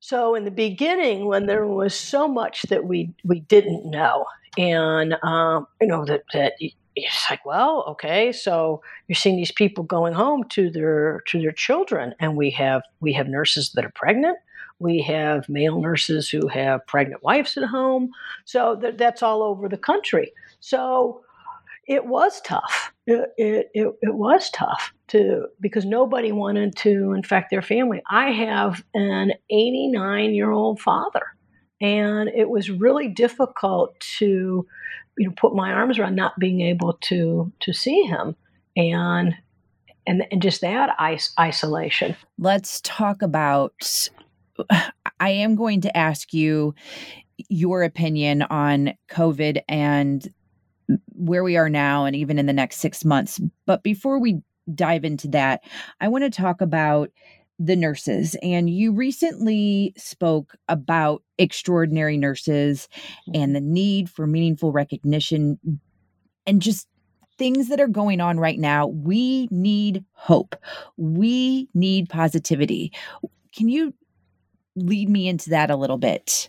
so 0.00 0.34
in 0.34 0.44
the 0.44 0.50
beginning, 0.50 1.26
when 1.26 1.46
there 1.46 1.66
was 1.66 1.94
so 1.94 2.28
much 2.28 2.62
that 2.64 2.84
we, 2.84 3.10
we 3.24 3.40
didn't 3.40 3.90
know, 3.90 4.26
and, 4.58 5.14
um, 5.22 5.66
you 5.80 5.88
know, 5.88 6.04
that, 6.06 6.24
that 6.32 6.54
it's 6.96 7.30
like, 7.30 7.44
well, 7.44 7.84
okay, 7.88 8.32
so 8.32 8.82
you're 9.08 9.16
seeing 9.16 9.36
these 9.36 9.52
people 9.52 9.84
going 9.84 10.14
home 10.14 10.44
to 10.50 10.70
their 10.70 11.20
to 11.28 11.40
their 11.40 11.52
children, 11.52 12.14
and 12.20 12.36
we 12.36 12.50
have 12.50 12.82
we 13.00 13.12
have 13.12 13.28
nurses 13.28 13.72
that 13.74 13.84
are 13.84 13.92
pregnant, 13.94 14.38
we 14.78 15.00
have 15.02 15.48
male 15.48 15.80
nurses 15.80 16.28
who 16.28 16.48
have 16.48 16.86
pregnant 16.86 17.22
wives 17.22 17.56
at 17.56 17.64
home. 17.64 18.10
So 18.44 18.76
th- 18.76 18.96
that's 18.96 19.22
all 19.22 19.42
over 19.42 19.68
the 19.68 19.78
country. 19.78 20.32
So 20.60 21.22
it 21.86 22.06
was 22.06 22.40
tough. 22.42 22.92
It, 23.06 23.30
it, 23.36 23.70
it, 23.72 23.86
it, 24.02 24.14
was 24.14 24.50
tough 24.50 24.92
to 25.08 25.46
because 25.60 25.84
nobody 25.84 26.32
wanted 26.32 26.74
to 26.76 27.12
infect 27.12 27.50
their 27.50 27.62
family. 27.62 28.02
I 28.10 28.30
have 28.32 28.84
an 28.94 29.32
89 29.50 30.34
year 30.34 30.50
old 30.50 30.80
father, 30.80 31.22
and 31.80 32.28
it 32.30 32.50
was 32.50 32.70
really 32.70 33.08
difficult 33.08 33.98
to 34.18 34.66
you 35.16 35.26
know 35.26 35.32
put 35.36 35.54
my 35.54 35.72
arms 35.72 35.98
around 35.98 36.16
not 36.16 36.38
being 36.38 36.60
able 36.62 36.94
to 37.02 37.52
to 37.60 37.72
see 37.72 38.02
him 38.02 38.34
and 38.76 39.34
and, 40.08 40.24
and 40.30 40.42
just 40.42 40.60
that 40.62 40.90
is- 41.12 41.32
isolation. 41.38 42.16
Let's 42.38 42.80
talk 42.82 43.22
about 43.22 44.08
I 45.20 45.30
am 45.30 45.54
going 45.54 45.80
to 45.82 45.96
ask 45.96 46.32
you 46.32 46.74
your 47.48 47.82
opinion 47.82 48.42
on 48.42 48.94
COVID 49.10 49.62
and 49.68 50.26
where 51.12 51.42
we 51.42 51.56
are 51.56 51.68
now 51.68 52.04
and 52.04 52.14
even 52.14 52.38
in 52.38 52.46
the 52.46 52.52
next 52.52 52.76
six 52.78 53.04
months. 53.04 53.40
But 53.66 53.82
before 53.82 54.18
we 54.18 54.40
dive 54.74 55.04
into 55.04 55.28
that, 55.28 55.62
I 56.00 56.08
want 56.08 56.24
to 56.24 56.30
talk 56.30 56.60
about 56.60 57.10
the 57.58 57.76
nurses. 57.76 58.36
And 58.42 58.68
you 58.68 58.92
recently 58.92 59.94
spoke 59.96 60.54
about 60.68 61.22
extraordinary 61.38 62.16
nurses 62.16 62.88
and 63.26 63.34
mm-hmm. 63.34 63.52
the 63.54 63.60
need 63.60 64.10
for 64.10 64.26
meaningful 64.26 64.72
recognition 64.72 65.58
and 66.46 66.60
just 66.60 66.86
things 67.38 67.68
that 67.68 67.80
are 67.80 67.88
going 67.88 68.20
on 68.20 68.38
right 68.38 68.58
now. 68.58 68.86
We 68.86 69.48
need 69.50 70.04
hope, 70.12 70.56
we 70.96 71.68
need 71.74 72.08
positivity. 72.08 72.92
Can 73.54 73.68
you 73.68 73.94
lead 74.76 75.08
me 75.08 75.28
into 75.28 75.50
that 75.50 75.70
a 75.70 75.76
little 75.76 75.98
bit? 75.98 76.48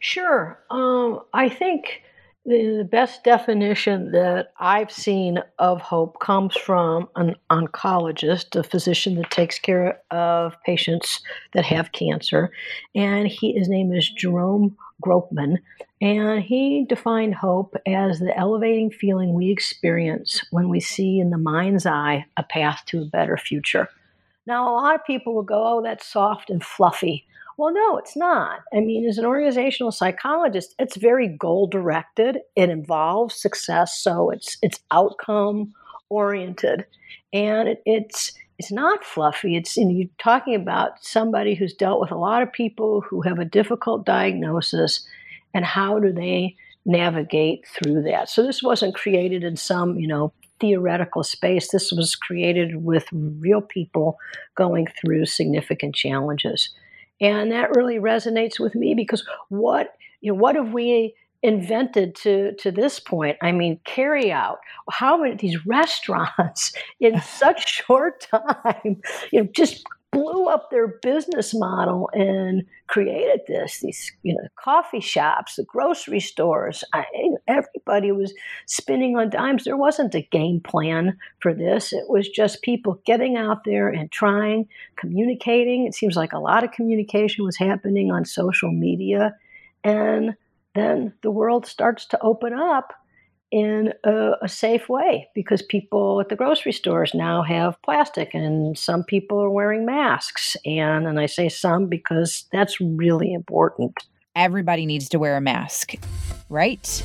Sure. 0.00 0.58
Um, 0.70 1.20
I 1.32 1.48
think 1.48 2.02
the, 2.46 2.76
the 2.78 2.84
best 2.84 3.24
definition 3.24 4.12
that 4.12 4.52
I've 4.58 4.90
seen 4.90 5.38
of 5.58 5.80
hope 5.80 6.20
comes 6.20 6.56
from 6.56 7.08
an 7.16 7.36
oncologist, 7.50 8.58
a 8.58 8.62
physician 8.62 9.14
that 9.16 9.30
takes 9.30 9.58
care 9.58 10.00
of 10.10 10.54
patients 10.64 11.22
that 11.54 11.64
have 11.64 11.92
cancer. 11.92 12.50
And 12.94 13.28
he, 13.28 13.52
his 13.52 13.68
name 13.68 13.92
is 13.92 14.10
Jerome 14.10 14.76
Groopman. 15.02 15.58
And 16.02 16.42
he 16.42 16.84
defined 16.86 17.34
hope 17.34 17.76
as 17.86 18.18
the 18.18 18.36
elevating 18.36 18.90
feeling 18.90 19.32
we 19.32 19.50
experience 19.50 20.44
when 20.50 20.68
we 20.68 20.80
see 20.80 21.18
in 21.18 21.30
the 21.30 21.38
mind's 21.38 21.86
eye 21.86 22.26
a 22.36 22.42
path 22.42 22.82
to 22.86 23.02
a 23.02 23.06
better 23.06 23.38
future. 23.38 23.88
Now, 24.46 24.70
a 24.70 24.76
lot 24.76 24.94
of 24.94 25.06
people 25.06 25.34
will 25.34 25.42
go, 25.42 25.78
oh, 25.78 25.82
that's 25.82 26.06
soft 26.06 26.50
and 26.50 26.62
fluffy. 26.62 27.24
Well, 27.56 27.72
no, 27.72 27.98
it's 27.98 28.16
not. 28.16 28.60
I 28.72 28.80
mean, 28.80 29.08
as 29.08 29.18
an 29.18 29.24
organizational 29.24 29.92
psychologist, 29.92 30.74
it's 30.78 30.96
very 30.96 31.28
goal 31.28 31.66
directed. 31.66 32.38
It 32.56 32.68
involves 32.68 33.40
success, 33.40 33.98
so 33.98 34.30
it's 34.30 34.58
it's 34.62 34.80
outcome 34.90 35.72
oriented, 36.08 36.86
and 37.32 37.68
it, 37.68 37.82
it's 37.86 38.32
it's 38.58 38.72
not 38.72 39.04
fluffy. 39.04 39.56
It's 39.56 39.76
you 39.76 39.84
know, 39.84 39.92
you're 39.92 40.08
talking 40.18 40.54
about 40.54 41.04
somebody 41.04 41.54
who's 41.54 41.74
dealt 41.74 42.00
with 42.00 42.10
a 42.10 42.16
lot 42.18 42.42
of 42.42 42.52
people 42.52 43.00
who 43.02 43.22
have 43.22 43.38
a 43.38 43.44
difficult 43.44 44.04
diagnosis, 44.04 45.06
and 45.52 45.64
how 45.64 46.00
do 46.00 46.12
they 46.12 46.56
navigate 46.84 47.64
through 47.68 48.02
that? 48.02 48.28
So 48.28 48.42
this 48.42 48.62
wasn't 48.62 48.96
created 48.96 49.44
in 49.44 49.56
some 49.56 49.98
you 49.98 50.08
know 50.08 50.32
theoretical 50.60 51.22
space. 51.22 51.70
This 51.70 51.92
was 51.92 52.16
created 52.16 52.84
with 52.84 53.06
real 53.12 53.60
people 53.60 54.18
going 54.56 54.86
through 55.00 55.26
significant 55.26 55.94
challenges. 55.94 56.70
And 57.20 57.52
that 57.52 57.76
really 57.76 57.96
resonates 57.96 58.58
with 58.58 58.74
me 58.74 58.94
because 58.94 59.24
what 59.48 59.94
you 60.20 60.32
know, 60.32 60.38
what 60.38 60.56
have 60.56 60.72
we 60.72 61.14
invented 61.42 62.14
to 62.16 62.54
to 62.56 62.72
this 62.72 62.98
point? 62.98 63.36
I 63.42 63.52
mean, 63.52 63.78
carry 63.84 64.32
out. 64.32 64.58
How 64.90 65.18
many 65.18 65.36
these 65.36 65.66
restaurants 65.66 66.72
in 67.00 67.20
such 67.20 67.82
short 67.84 68.26
time, 68.30 69.00
you 69.30 69.42
know, 69.42 69.48
just 69.52 69.84
blew 70.14 70.46
up 70.46 70.70
their 70.70 70.98
business 71.02 71.52
model 71.54 72.08
and 72.14 72.64
created 72.86 73.40
this 73.48 73.80
these 73.80 74.12
you 74.22 74.34
know 74.34 74.46
coffee 74.56 75.00
shops 75.00 75.56
the 75.56 75.64
grocery 75.64 76.20
stores. 76.20 76.84
I, 76.92 77.04
everybody 77.48 78.12
was 78.12 78.32
spinning 78.66 79.16
on 79.16 79.30
dimes. 79.30 79.64
There 79.64 79.76
wasn't 79.76 80.14
a 80.14 80.22
game 80.22 80.60
plan 80.60 81.18
for 81.40 81.52
this. 81.52 81.92
It 81.92 82.08
was 82.08 82.28
just 82.28 82.62
people 82.62 83.00
getting 83.04 83.36
out 83.36 83.64
there 83.64 83.88
and 83.88 84.10
trying 84.10 84.68
communicating. 84.96 85.86
It 85.86 85.94
seems 85.94 86.16
like 86.16 86.32
a 86.32 86.38
lot 86.38 86.64
of 86.64 86.72
communication 86.72 87.44
was 87.44 87.56
happening 87.56 88.10
on 88.10 88.24
social 88.24 88.70
media. 88.70 89.34
And 89.82 90.34
then 90.74 91.12
the 91.22 91.30
world 91.30 91.66
starts 91.66 92.06
to 92.06 92.20
open 92.20 92.52
up 92.52 92.94
in 93.50 93.92
a, 94.04 94.32
a, 94.42 94.48
safe 94.48 94.88
way 94.88 95.28
because 95.34 95.62
people 95.62 96.20
at 96.20 96.28
the 96.28 96.36
grocery 96.36 96.72
stores 96.72 97.14
now 97.14 97.42
have 97.42 97.80
plastic 97.82 98.34
and 98.34 98.76
some 98.76 99.04
people 99.04 99.40
are 99.40 99.50
wearing 99.50 99.86
masks 99.86 100.56
and 100.64 101.06
and 101.06 101.20
I 101.20 101.26
say 101.26 101.48
some 101.48 101.86
because 101.86 102.46
that's 102.52 102.80
really 102.80 103.32
important. 103.32 103.96
Everybody 104.34 104.86
needs 104.86 105.08
to 105.10 105.18
wear 105.18 105.36
a 105.36 105.40
mask, 105.40 105.94
right? 106.48 107.04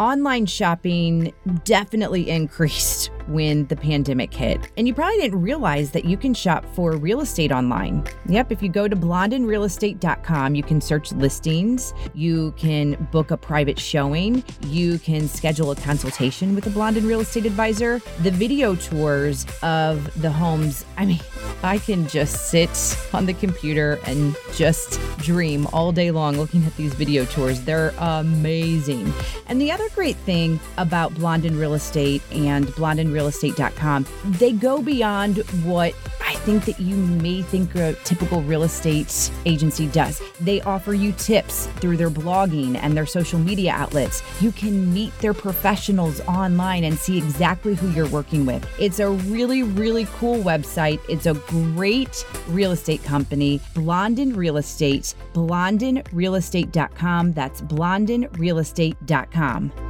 Online 0.00 0.46
shopping 0.46 1.32
definitely 1.64 2.28
increased 2.28 3.10
when 3.28 3.66
the 3.66 3.76
pandemic 3.76 4.32
hit. 4.32 4.70
And 4.76 4.86
you 4.86 4.94
probably 4.94 5.18
didn't 5.18 5.40
realize 5.40 5.90
that 5.92 6.04
you 6.04 6.16
can 6.16 6.34
shop 6.34 6.64
for 6.74 6.96
real 6.96 7.20
estate 7.20 7.52
online. 7.52 8.06
Yep, 8.26 8.52
if 8.52 8.62
you 8.62 8.68
go 8.68 8.88
to 8.88 8.96
blondinrealestate.com, 8.96 10.54
you 10.54 10.62
can 10.62 10.80
search 10.80 11.12
listings, 11.12 11.94
you 12.14 12.52
can 12.56 12.94
book 13.10 13.30
a 13.30 13.36
private 13.36 13.78
showing, 13.78 14.42
you 14.62 14.98
can 14.98 15.28
schedule 15.28 15.70
a 15.70 15.76
consultation 15.76 16.54
with 16.54 16.66
a 16.66 16.70
Blondin 16.70 17.06
real 17.06 17.20
estate 17.20 17.46
advisor. 17.46 18.00
The 18.20 18.30
video 18.30 18.74
tours 18.74 19.46
of 19.62 20.20
the 20.20 20.30
homes, 20.30 20.84
I 20.96 21.06
mean, 21.06 21.20
I 21.62 21.78
can 21.78 22.06
just 22.06 22.50
sit 22.50 22.96
on 23.12 23.26
the 23.26 23.34
computer 23.34 23.98
and 24.06 24.36
just 24.54 25.00
dream 25.18 25.66
all 25.72 25.92
day 25.92 26.10
long 26.10 26.36
looking 26.36 26.64
at 26.64 26.76
these 26.76 26.94
video 26.94 27.24
tours. 27.24 27.60
They're 27.62 27.92
amazing. 27.98 29.12
And 29.46 29.60
the 29.60 29.70
other 29.72 29.88
great 29.94 30.16
thing 30.16 30.60
about 30.78 31.14
Blondin 31.14 31.58
Real 31.58 31.74
Estate 31.74 32.22
and 32.30 32.72
Blondin 32.74 33.12
realestate.com, 33.16 34.06
they 34.24 34.52
go 34.52 34.82
beyond 34.82 35.38
what 35.64 35.94
I 36.26 36.34
think 36.34 36.64
that 36.64 36.80
you 36.80 36.96
may 36.96 37.42
think 37.42 37.76
a 37.76 37.92
typical 38.04 38.42
real 38.42 38.64
estate 38.64 39.30
agency 39.44 39.86
does. 39.86 40.20
They 40.40 40.60
offer 40.62 40.92
you 40.92 41.12
tips 41.12 41.68
through 41.80 41.98
their 41.98 42.10
blogging 42.10 42.74
and 42.76 42.96
their 42.96 43.06
social 43.06 43.38
media 43.38 43.70
outlets. 43.72 44.24
You 44.40 44.50
can 44.52 44.92
meet 44.92 45.16
their 45.20 45.34
professionals 45.34 46.20
online 46.22 46.82
and 46.84 46.98
see 46.98 47.16
exactly 47.16 47.74
who 47.74 47.88
you're 47.90 48.08
working 48.08 48.44
with. 48.44 48.66
It's 48.78 48.98
a 48.98 49.08
really, 49.08 49.62
really 49.62 50.06
cool 50.16 50.42
website. 50.42 50.98
It's 51.08 51.26
a 51.26 51.34
great 51.34 52.26
real 52.48 52.72
estate 52.72 53.04
company, 53.04 53.60
Blondin 53.74 54.34
Real 54.34 54.56
Estate, 54.56 55.14
blondinrealestate.com. 55.32 57.32
That's 57.32 57.62
blondinrealestate.com 57.62 59.85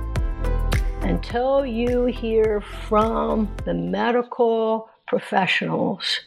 until 1.07 1.65
you 1.65 2.07
hear 2.07 2.61
from 2.61 3.49
the 3.65 3.73
medical 3.73 4.91
professionals 5.07 6.19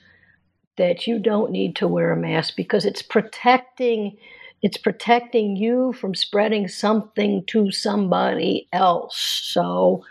that 0.78 1.06
you 1.06 1.20
don't 1.20 1.52
need 1.52 1.76
to 1.76 1.86
wear 1.86 2.14
a 2.14 2.16
mask 2.16 2.56
because 2.56 2.86
it's 2.86 3.02
protecting 3.02 4.18
it's 4.62 4.78
protecting 4.78 5.56
you 5.56 5.94
from 5.94 6.14
spreading 6.16 6.68
something 6.68 7.46
to 7.46 7.72
somebody 7.72 8.68
else. 8.74 9.18
So 9.18 10.04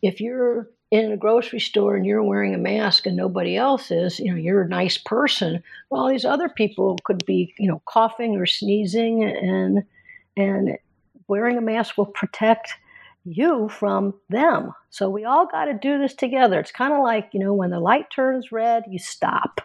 if 0.00 0.20
you're 0.20 0.68
in 0.92 1.10
a 1.10 1.16
grocery 1.16 1.58
store 1.58 1.96
and 1.96 2.06
you're 2.06 2.22
wearing 2.22 2.54
a 2.54 2.58
mask 2.58 3.06
and 3.06 3.16
nobody 3.16 3.56
else 3.56 3.90
is, 3.90 4.20
you 4.20 4.30
know, 4.30 4.36
you're 4.36 4.62
a 4.62 4.68
nice 4.68 4.96
person. 4.96 5.60
Well, 5.90 6.06
these 6.06 6.24
other 6.24 6.48
people 6.48 6.96
could 7.02 7.26
be, 7.26 7.52
you 7.58 7.68
know, 7.68 7.82
coughing 7.84 8.36
or 8.36 8.46
sneezing 8.46 9.24
and 9.24 9.82
and 10.36 10.78
wearing 11.28 11.58
a 11.58 11.62
mask 11.62 11.96
will 11.96 12.06
protect 12.06 12.74
you 13.26 13.68
from 13.68 14.14
them. 14.28 14.72
So 14.90 15.10
we 15.10 15.24
all 15.24 15.46
got 15.46 15.66
to 15.66 15.74
do 15.74 15.98
this 15.98 16.14
together. 16.14 16.60
It's 16.60 16.70
kind 16.70 16.92
of 16.92 17.02
like, 17.02 17.30
you 17.32 17.40
know, 17.40 17.54
when 17.54 17.70
the 17.70 17.80
light 17.80 18.10
turns 18.10 18.52
red, 18.52 18.84
you 18.88 18.98
stop. 18.98 19.60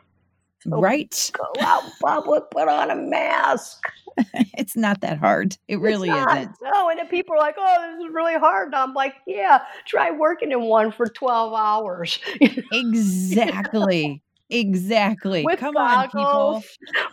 So 0.61 0.79
right. 0.79 1.31
Go 1.33 1.61
out 1.61 1.83
public, 2.01 2.43
put 2.51 2.67
on 2.67 2.91
a 2.91 2.95
mask. 2.95 3.81
it's 4.57 4.75
not 4.75 5.01
that 5.01 5.17
hard. 5.17 5.57
It 5.67 5.79
really 5.79 6.09
isn't. 6.09 6.51
No, 6.61 6.89
and 6.89 6.99
then 6.99 7.07
people 7.07 7.35
are 7.35 7.39
like, 7.39 7.55
oh, 7.57 7.95
this 7.97 8.05
is 8.05 8.13
really 8.13 8.37
hard. 8.37 8.67
And 8.67 8.75
I'm 8.75 8.93
like, 8.93 9.15
yeah, 9.25 9.61
try 9.87 10.11
working 10.11 10.51
in 10.51 10.61
one 10.61 10.91
for 10.91 11.07
12 11.07 11.53
hours. 11.53 12.19
exactly. 12.71 14.21
Exactly. 14.51 15.43
With 15.45 15.59
Come 15.59 15.75
goggles, 15.75 16.13
on, 16.13 16.61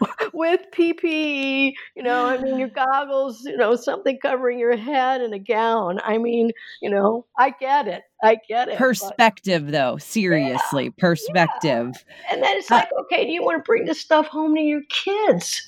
people. 0.01 0.31
With 0.35 0.61
PPE, 0.73 1.73
you 1.95 2.03
know, 2.03 2.27
I 2.27 2.39
mean, 2.39 2.59
your 2.59 2.69
goggles, 2.75 3.45
you 3.45 3.57
know, 3.57 3.77
something 3.77 4.19
covering 4.21 4.59
your 4.59 4.77
head 4.77 5.21
and 5.21 5.33
a 5.33 5.39
gown. 5.39 6.01
I 6.05 6.19
mean, 6.19 6.51
you 6.83 6.91
know, 6.91 7.27
I 7.39 7.51
get 7.51 7.87
it. 7.87 8.03
I 8.23 8.39
get 8.49 8.69
it. 8.69 8.77
Perspective, 8.77 9.67
but, 9.67 9.73
though, 9.73 9.99
seriously, 9.99 10.85
yeah, 10.85 10.91
perspective. 10.99 11.93
Yeah. 11.95 12.35
And 12.35 12.43
then 12.43 12.57
it's 12.57 12.71
uh 12.71 12.77
like, 12.77 12.89
uh, 12.97 13.03
okay, 13.03 13.25
do 13.25 13.31
you 13.31 13.43
want 13.43 13.59
to 13.59 13.63
bring 13.63 13.85
this 13.85 14.01
stuff 14.01 14.27
home 14.27 14.57
to 14.57 14.61
your 14.61 14.83
kids? 14.91 15.63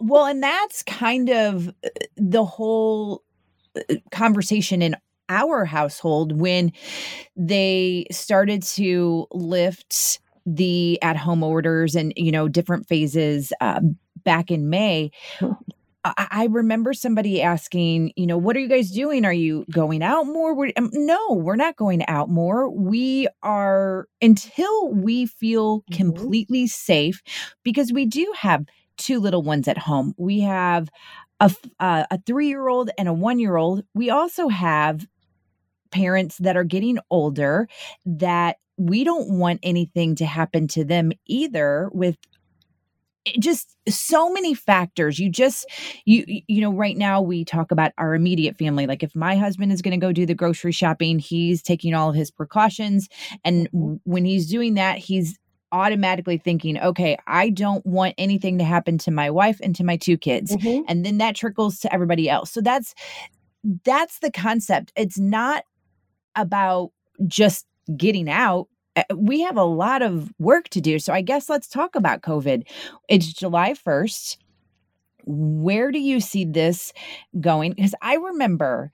well, 0.00 0.26
and 0.26 0.42
that's 0.42 0.82
kind 0.82 1.30
of 1.30 1.68
uh, 1.68 1.88
the 2.16 2.44
whole 2.44 3.22
uh, 3.74 3.94
conversation 4.10 4.82
in 4.82 4.96
our 5.30 5.64
household 5.64 6.38
when 6.38 6.72
they 7.36 8.06
started 8.10 8.62
to 8.62 9.26
lift 9.30 10.20
the 10.46 11.00
at 11.02 11.16
home 11.16 11.42
orders 11.42 11.94
and 11.94 12.12
you 12.16 12.32
know 12.32 12.48
different 12.48 12.86
phases 12.86 13.52
uh, 13.60 13.80
back 14.24 14.50
in 14.50 14.70
May. 14.70 15.10
I, 16.04 16.26
I 16.30 16.44
remember 16.46 16.92
somebody 16.94 17.42
asking, 17.42 18.12
you 18.16 18.26
know, 18.26 18.36
what 18.36 18.56
are 18.56 18.60
you 18.60 18.68
guys 18.68 18.90
doing? 18.90 19.24
Are 19.24 19.32
you 19.32 19.64
going 19.70 20.02
out 20.02 20.26
more? 20.26 20.54
We're, 20.54 20.72
um, 20.76 20.90
no, 20.92 21.34
we're 21.34 21.56
not 21.56 21.76
going 21.76 22.06
out 22.08 22.28
more. 22.28 22.68
We 22.68 23.28
are 23.42 24.08
until 24.20 24.92
we 24.92 25.26
feel 25.26 25.80
mm-hmm. 25.80 25.94
completely 25.94 26.66
safe 26.66 27.22
because 27.62 27.92
we 27.92 28.06
do 28.06 28.32
have 28.36 28.64
two 28.96 29.20
little 29.20 29.42
ones 29.42 29.68
at 29.68 29.78
home. 29.78 30.14
We 30.16 30.40
have 30.40 30.88
a, 31.40 31.54
uh, 31.80 32.04
a 32.10 32.20
three 32.26 32.48
year 32.48 32.68
old 32.68 32.90
and 32.98 33.08
a 33.08 33.12
one 33.12 33.38
year 33.38 33.56
old. 33.56 33.84
We 33.94 34.10
also 34.10 34.48
have 34.48 35.06
parents 35.90 36.38
that 36.38 36.56
are 36.56 36.64
getting 36.64 36.98
older 37.10 37.68
that 38.06 38.56
we 38.76 39.04
don't 39.04 39.38
want 39.38 39.60
anything 39.62 40.14
to 40.16 40.26
happen 40.26 40.66
to 40.68 40.84
them 40.84 41.12
either 41.26 41.90
with 41.92 42.16
just 43.38 43.76
so 43.88 44.32
many 44.32 44.52
factors 44.52 45.18
you 45.18 45.30
just 45.30 45.68
you 46.04 46.24
you 46.48 46.60
know 46.60 46.72
right 46.72 46.96
now 46.96 47.20
we 47.20 47.44
talk 47.44 47.70
about 47.70 47.92
our 47.96 48.14
immediate 48.14 48.56
family 48.56 48.86
like 48.86 49.02
if 49.02 49.14
my 49.14 49.36
husband 49.36 49.70
is 49.70 49.80
going 49.80 49.92
to 49.92 50.04
go 50.04 50.12
do 50.12 50.26
the 50.26 50.34
grocery 50.34 50.72
shopping 50.72 51.18
he's 51.18 51.62
taking 51.62 51.94
all 51.94 52.10
of 52.10 52.16
his 52.16 52.30
precautions 52.30 53.08
and 53.44 53.70
mm-hmm. 53.70 53.94
when 54.04 54.24
he's 54.24 54.48
doing 54.48 54.74
that 54.74 54.98
he's 54.98 55.38
automatically 55.70 56.36
thinking 56.36 56.78
okay 56.80 57.16
i 57.26 57.48
don't 57.48 57.86
want 57.86 58.14
anything 58.18 58.58
to 58.58 58.64
happen 58.64 58.98
to 58.98 59.10
my 59.10 59.30
wife 59.30 59.60
and 59.62 59.76
to 59.76 59.84
my 59.84 59.96
two 59.96 60.18
kids 60.18 60.56
mm-hmm. 60.56 60.82
and 60.88 61.04
then 61.06 61.18
that 61.18 61.36
trickles 61.36 61.78
to 61.78 61.92
everybody 61.94 62.28
else 62.28 62.50
so 62.50 62.60
that's 62.60 62.92
that's 63.84 64.18
the 64.18 64.32
concept 64.32 64.92
it's 64.96 65.18
not 65.18 65.62
about 66.34 66.90
just 67.26 67.66
getting 67.96 68.28
out 68.28 68.68
eh, 68.96 69.04
we 69.14 69.40
have 69.40 69.56
a 69.56 69.64
lot 69.64 70.02
of 70.02 70.32
work 70.38 70.68
to 70.70 70.80
do. 70.80 70.98
So 70.98 71.12
I 71.12 71.20
guess 71.20 71.48
let's 71.48 71.68
talk 71.68 71.94
about 71.94 72.22
COVID. 72.22 72.64
It's 73.08 73.32
July 73.32 73.74
1st. 73.74 74.36
Where 75.24 75.92
do 75.92 75.98
you 76.00 76.20
see 76.20 76.44
this 76.44 76.92
going? 77.40 77.72
Because 77.72 77.94
I 78.02 78.14
remember 78.16 78.90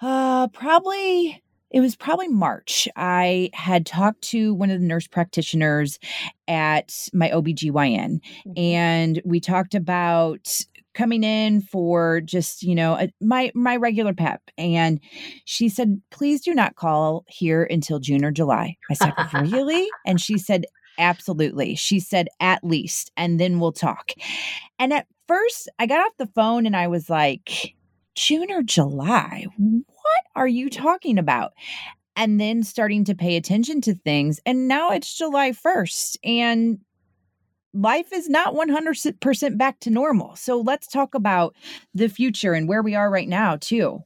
uh 0.00 0.48
probably 0.48 1.42
it 1.70 1.80
was 1.80 1.96
probably 1.96 2.28
March. 2.28 2.88
I 2.96 3.50
had 3.52 3.86
talked 3.86 4.22
to 4.30 4.54
one 4.54 4.70
of 4.70 4.80
the 4.80 4.86
nurse 4.86 5.06
practitioners 5.06 5.98
at 6.46 7.08
my 7.12 7.28
OBGYN 7.30 7.72
mm-hmm. 7.72 8.52
and 8.56 9.20
we 9.24 9.40
talked 9.40 9.74
about 9.74 10.60
coming 10.96 11.22
in 11.22 11.60
for 11.60 12.20
just 12.22 12.62
you 12.62 12.74
know 12.74 12.94
a, 12.94 13.12
my 13.20 13.52
my 13.54 13.76
regular 13.76 14.14
Pap. 14.14 14.42
And 14.58 14.98
she 15.44 15.68
said 15.68 16.00
please 16.10 16.40
do 16.40 16.54
not 16.54 16.74
call 16.74 17.24
here 17.28 17.64
until 17.64 18.00
june 18.00 18.24
or 18.24 18.32
july. 18.32 18.76
I 18.90 18.94
said 18.94 19.12
really? 19.34 19.86
And 20.06 20.20
she 20.20 20.38
said 20.38 20.64
absolutely. 20.98 21.74
She 21.74 22.00
said 22.00 22.28
at 22.40 22.64
least 22.64 23.12
and 23.16 23.38
then 23.38 23.60
we'll 23.60 23.72
talk. 23.72 24.12
And 24.78 24.92
at 24.92 25.06
first 25.28 25.68
i 25.78 25.86
got 25.86 26.00
off 26.00 26.16
the 26.18 26.26
phone 26.28 26.66
and 26.66 26.76
i 26.76 26.86
was 26.86 27.10
like 27.10 27.74
june 28.14 28.50
or 28.50 28.62
july? 28.62 29.46
What 29.58 30.22
are 30.34 30.48
you 30.48 30.70
talking 30.70 31.18
about? 31.18 31.52
And 32.18 32.40
then 32.40 32.62
starting 32.62 33.04
to 33.04 33.14
pay 33.14 33.36
attention 33.36 33.82
to 33.82 33.94
things 33.94 34.40
and 34.46 34.66
now 34.66 34.92
it's 34.92 35.14
july 35.14 35.50
1st 35.50 36.16
and 36.24 36.78
life 37.76 38.12
is 38.12 38.28
not 38.28 38.54
100% 38.54 39.58
back 39.58 39.80
to 39.80 39.90
normal. 39.90 40.34
So 40.36 40.60
let's 40.60 40.86
talk 40.86 41.14
about 41.14 41.54
the 41.94 42.08
future 42.08 42.52
and 42.54 42.68
where 42.68 42.82
we 42.82 42.94
are 42.94 43.10
right 43.10 43.28
now, 43.28 43.56
too. 43.56 44.02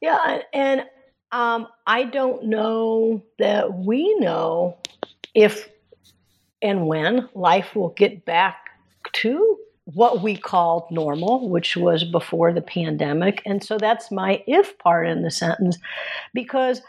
Yeah. 0.00 0.42
And 0.52 0.84
um, 1.32 1.66
I 1.86 2.04
don't 2.04 2.44
know 2.44 3.22
that 3.38 3.74
we 3.74 4.14
know 4.16 4.78
if 5.34 5.68
and 6.62 6.86
when 6.86 7.28
life 7.34 7.74
will 7.74 7.90
get 7.90 8.24
back 8.24 8.70
to 9.12 9.58
what 9.84 10.22
we 10.22 10.36
called 10.36 10.84
normal, 10.90 11.48
which 11.48 11.76
was 11.76 12.04
before 12.04 12.52
the 12.52 12.62
pandemic. 12.62 13.42
And 13.44 13.62
so 13.64 13.78
that's 13.78 14.10
my 14.10 14.42
if 14.46 14.78
part 14.78 15.08
in 15.08 15.22
the 15.22 15.30
sentence 15.30 15.78
because 16.34 16.80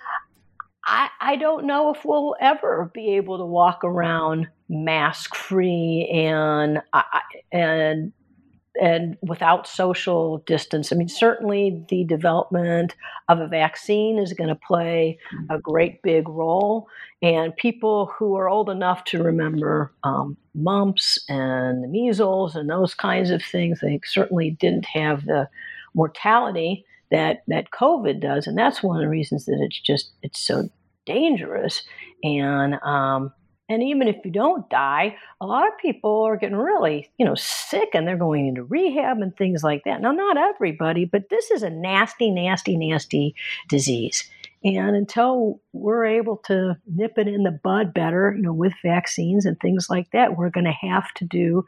I, 0.85 1.09
I 1.19 1.35
don't 1.35 1.65
know 1.65 1.93
if 1.93 2.03
we'll 2.03 2.35
ever 2.39 2.91
be 2.93 3.15
able 3.15 3.37
to 3.37 3.45
walk 3.45 3.83
around 3.83 4.47
mask 4.71 5.35
free 5.35 6.09
and 6.11 6.81
and 7.51 8.13
and 8.81 9.17
without 9.21 9.67
social 9.67 10.37
distance. 10.47 10.93
I 10.93 10.95
mean, 10.95 11.09
certainly 11.09 11.83
the 11.89 12.05
development 12.05 12.95
of 13.27 13.39
a 13.39 13.47
vaccine 13.47 14.17
is 14.17 14.31
going 14.31 14.47
to 14.47 14.55
play 14.55 15.19
a 15.49 15.59
great 15.59 16.01
big 16.03 16.29
role. 16.29 16.87
And 17.21 17.55
people 17.57 18.13
who 18.17 18.37
are 18.37 18.47
old 18.47 18.69
enough 18.69 19.03
to 19.05 19.21
remember 19.21 19.93
um, 20.05 20.37
mumps 20.55 21.19
and 21.27 21.83
the 21.83 21.89
measles 21.89 22.55
and 22.55 22.69
those 22.69 22.93
kinds 22.93 23.29
of 23.29 23.43
things, 23.43 23.81
they 23.81 23.99
certainly 24.05 24.51
didn't 24.51 24.85
have 24.85 25.25
the 25.25 25.49
mortality 25.93 26.85
that 27.11 27.43
that 27.49 27.71
COVID 27.71 28.21
does, 28.21 28.47
and 28.47 28.57
that's 28.57 28.81
one 28.81 28.95
of 28.95 29.01
the 29.01 29.09
reasons 29.09 29.45
that 29.45 29.59
it's 29.61 29.81
just 29.81 30.13
it's 30.23 30.39
so 30.39 30.69
dangerous. 31.05 31.83
And 32.23 32.75
um, 32.83 33.33
and 33.71 33.81
even 33.81 34.09
if 34.09 34.17
you 34.25 34.31
don't 34.31 34.69
die, 34.69 35.15
a 35.39 35.45
lot 35.45 35.65
of 35.65 35.77
people 35.77 36.23
are 36.23 36.35
getting 36.35 36.57
really, 36.57 37.09
you 37.17 37.25
know, 37.25 37.35
sick 37.35 37.89
and 37.93 38.05
they're 38.05 38.17
going 38.17 38.47
into 38.47 38.65
rehab 38.65 39.19
and 39.19 39.35
things 39.37 39.63
like 39.63 39.85
that. 39.85 40.01
Now, 40.01 40.11
not 40.11 40.35
everybody, 40.35 41.05
but 41.05 41.29
this 41.29 41.49
is 41.51 41.63
a 41.63 41.69
nasty, 41.69 42.31
nasty, 42.31 42.75
nasty 42.75 43.33
disease. 43.69 44.29
And 44.65 44.93
until 44.97 45.61
we're 45.71 46.05
able 46.05 46.37
to 46.47 46.75
nip 46.85 47.17
it 47.17 47.29
in 47.29 47.43
the 47.43 47.59
bud 47.63 47.93
better, 47.93 48.33
you 48.35 48.41
know, 48.41 48.51
with 48.51 48.73
vaccines 48.83 49.45
and 49.45 49.57
things 49.61 49.89
like 49.89 50.11
that, 50.11 50.37
we're 50.37 50.49
going 50.49 50.65
to 50.65 50.87
have 50.89 51.13
to 51.13 51.23
do 51.23 51.63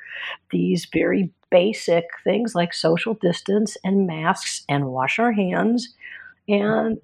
these 0.52 0.86
very 0.92 1.32
basic 1.52 2.04
things 2.26 2.54
like 2.54 2.74
social 2.74 3.14
distance 3.14 3.78
and 3.86 4.08
masks 4.08 4.66
and 4.68 4.88
wash 4.88 5.20
our 5.20 5.32
hands. 5.32 5.96
And 6.50 7.00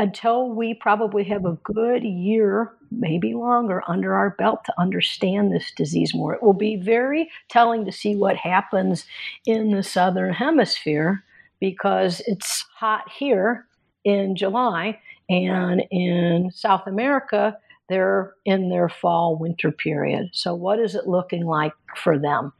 until 0.00 0.48
we 0.48 0.72
probably 0.72 1.22
have 1.24 1.44
a 1.44 1.58
good 1.62 2.02
year 2.02 2.72
maybe 2.90 3.34
longer 3.34 3.82
under 3.86 4.14
our 4.14 4.30
belt 4.30 4.64
to 4.64 4.80
understand 4.80 5.52
this 5.52 5.70
disease 5.76 6.14
more. 6.14 6.34
It 6.34 6.42
will 6.42 6.54
be 6.54 6.76
very 6.76 7.30
telling 7.50 7.84
to 7.84 7.92
see 7.92 8.16
what 8.16 8.36
happens 8.36 9.04
in 9.44 9.72
the 9.72 9.82
southern 9.82 10.32
hemisphere 10.32 11.22
because 11.60 12.22
it's 12.26 12.64
hot 12.74 13.10
here 13.10 13.66
in 14.04 14.36
July 14.36 14.98
and 15.28 15.82
in 15.90 16.50
South 16.50 16.86
America 16.86 17.58
they're 17.90 18.34
in 18.46 18.70
their 18.70 18.88
fall 18.88 19.36
winter 19.36 19.70
period. 19.70 20.30
So 20.32 20.54
what 20.54 20.78
is 20.78 20.94
it 20.94 21.08
looking 21.08 21.44
like 21.44 21.74
for 21.96 22.18
them? 22.18 22.54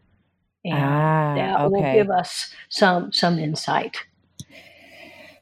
And 0.64 0.74
ah, 0.74 1.34
that 1.36 1.60
okay. 1.60 1.68
will 1.70 1.92
give 1.94 2.10
us 2.10 2.52
some 2.68 3.12
some 3.12 3.38
insight. 3.38 3.96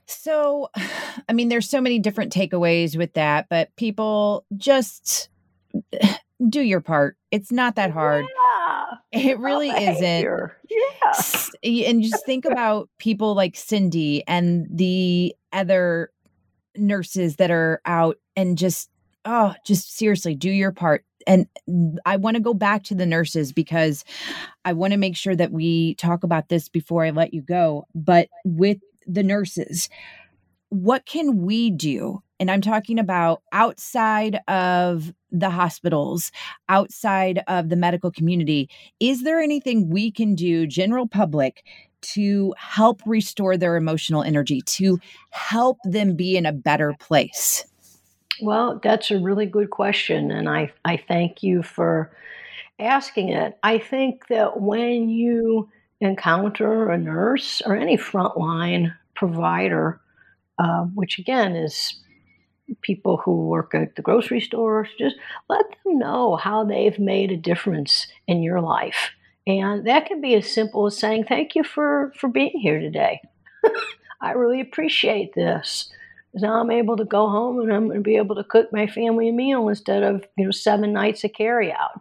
So, 0.08 0.70
I 1.28 1.32
mean, 1.32 1.48
there's 1.48 1.68
so 1.68 1.80
many 1.80 1.98
different 1.98 2.32
takeaways 2.32 2.96
with 2.96 3.12
that, 3.14 3.46
but 3.48 3.74
people 3.76 4.44
just 4.56 5.28
do 6.48 6.62
your 6.62 6.80
part. 6.80 7.16
It's 7.30 7.52
not 7.52 7.76
that 7.76 7.90
hard. 7.90 8.24
Yeah, 9.12 9.30
it 9.30 9.38
really 9.38 9.70
isn't. 9.70 10.50
Yeah. 11.62 11.88
And 11.88 12.02
just 12.02 12.24
think 12.24 12.44
about 12.46 12.88
people 12.98 13.34
like 13.34 13.56
Cindy 13.56 14.24
and 14.26 14.66
the 14.70 15.34
other 15.52 16.10
nurses 16.76 17.36
that 17.36 17.50
are 17.50 17.80
out 17.84 18.16
and 18.36 18.56
just, 18.56 18.88
oh, 19.24 19.54
just 19.66 19.96
seriously 19.96 20.34
do 20.34 20.50
your 20.50 20.72
part. 20.72 21.04
And 21.26 21.46
I 22.06 22.16
want 22.16 22.36
to 22.36 22.40
go 22.40 22.54
back 22.54 22.84
to 22.84 22.94
the 22.94 23.04
nurses 23.04 23.52
because 23.52 24.04
I 24.64 24.72
want 24.72 24.92
to 24.92 24.98
make 24.98 25.16
sure 25.16 25.36
that 25.36 25.52
we 25.52 25.94
talk 25.96 26.24
about 26.24 26.48
this 26.48 26.70
before 26.70 27.04
I 27.04 27.10
let 27.10 27.34
you 27.34 27.42
go. 27.42 27.86
But 27.94 28.28
with 28.44 28.78
the 29.08 29.22
nurses, 29.22 29.88
what 30.68 31.06
can 31.06 31.42
we 31.42 31.70
do? 31.70 32.22
And 32.38 32.50
I'm 32.50 32.60
talking 32.60 32.98
about 32.98 33.42
outside 33.52 34.38
of 34.46 35.12
the 35.32 35.50
hospitals, 35.50 36.30
outside 36.68 37.42
of 37.48 37.68
the 37.68 37.76
medical 37.76 38.12
community. 38.12 38.68
Is 39.00 39.24
there 39.24 39.40
anything 39.40 39.90
we 39.90 40.12
can 40.12 40.34
do, 40.34 40.66
general 40.66 41.08
public, 41.08 41.64
to 42.00 42.54
help 42.56 43.02
restore 43.06 43.56
their 43.56 43.76
emotional 43.76 44.22
energy, 44.22 44.60
to 44.60 45.00
help 45.30 45.78
them 45.84 46.14
be 46.14 46.36
in 46.36 46.46
a 46.46 46.52
better 46.52 46.94
place? 47.00 47.64
Well, 48.40 48.78
that's 48.82 49.10
a 49.10 49.18
really 49.18 49.46
good 49.46 49.70
question. 49.70 50.30
And 50.30 50.48
I, 50.48 50.72
I 50.84 50.96
thank 50.96 51.42
you 51.42 51.64
for 51.64 52.14
asking 52.78 53.30
it. 53.30 53.58
I 53.64 53.78
think 53.78 54.28
that 54.28 54.60
when 54.60 55.08
you 55.08 55.68
encounter 56.00 56.90
a 56.90 56.98
nurse 56.98 57.62
or 57.64 57.76
any 57.76 57.96
frontline 57.96 58.94
provider, 59.14 60.00
uh, 60.58 60.84
which 60.94 61.18
again 61.18 61.56
is 61.56 62.00
people 62.82 63.16
who 63.16 63.46
work 63.46 63.74
at 63.74 63.96
the 63.96 64.02
grocery 64.02 64.40
stores, 64.40 64.88
just 64.98 65.16
let 65.48 65.64
them 65.84 65.98
know 65.98 66.36
how 66.36 66.64
they've 66.64 66.98
made 66.98 67.32
a 67.32 67.36
difference 67.36 68.06
in 68.26 68.42
your 68.42 68.60
life. 68.60 69.10
And 69.46 69.86
that 69.86 70.06
can 70.06 70.20
be 70.20 70.34
as 70.34 70.50
simple 70.52 70.86
as 70.86 70.96
saying, 70.96 71.24
Thank 71.24 71.54
you 71.54 71.64
for, 71.64 72.12
for 72.18 72.28
being 72.28 72.58
here 72.60 72.78
today. 72.78 73.20
I 74.20 74.32
really 74.32 74.60
appreciate 74.60 75.34
this. 75.34 75.90
Now 76.34 76.60
I'm 76.60 76.70
able 76.70 76.96
to 76.98 77.04
go 77.04 77.28
home 77.28 77.60
and 77.60 77.72
I'm 77.72 77.86
going 77.86 77.98
to 77.98 78.02
be 78.02 78.16
able 78.16 78.36
to 78.36 78.44
cook 78.44 78.68
my 78.72 78.86
family 78.86 79.30
a 79.30 79.32
meal 79.32 79.68
instead 79.68 80.02
of 80.02 80.24
you 80.36 80.44
know 80.44 80.50
seven 80.50 80.92
nights 80.92 81.24
of 81.24 81.32
carry 81.32 81.72
out. 81.72 82.00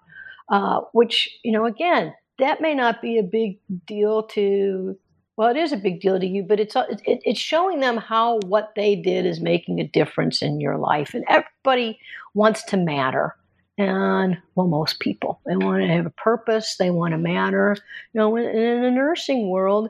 Uh, 0.50 0.82
which 0.94 1.30
you 1.44 1.52
know 1.52 1.66
again 1.66 2.14
that 2.40 2.62
may 2.62 2.74
not 2.74 3.02
be 3.02 3.18
a 3.18 3.24
big 3.24 3.60
deal 3.86 4.24
to 4.24 4.98
well, 5.38 5.50
it 5.50 5.58
is 5.58 5.72
a 5.72 5.78
big 5.78 6.02
deal 6.02 6.20
to 6.20 6.26
you, 6.26 6.42
but 6.42 6.60
it's 6.60 6.76
it, 6.76 7.02
it's 7.06 7.40
showing 7.40 7.80
them 7.80 7.98
how 7.98 8.40
what 8.48 8.74
they 8.76 8.96
did 8.96 9.28
is 9.28 9.40
making 9.40 9.80
a 9.80 9.88
difference 9.88 10.42
in 10.42 10.60
your 10.60 10.78
life, 10.78 11.14
and 11.14 11.24
everybody 11.30 12.00
wants 12.34 12.64
to 12.66 12.78
matter. 12.78 13.36
And 13.78 14.40
well, 14.56 14.68
most 14.68 15.00
people 15.00 15.40
they 15.46 15.56
want 15.56 15.84
to 15.84 15.88
have 15.88 16.08
a 16.08 16.12
purpose, 16.12 16.78
they 16.78 16.90
want 16.90 17.12
to 17.12 17.20
matter. 17.20 17.78
You 18.14 18.20
know, 18.20 18.36
in, 18.36 18.46
in 18.46 18.82
the 18.82 18.90
nursing 18.90 19.50
world, 19.50 19.90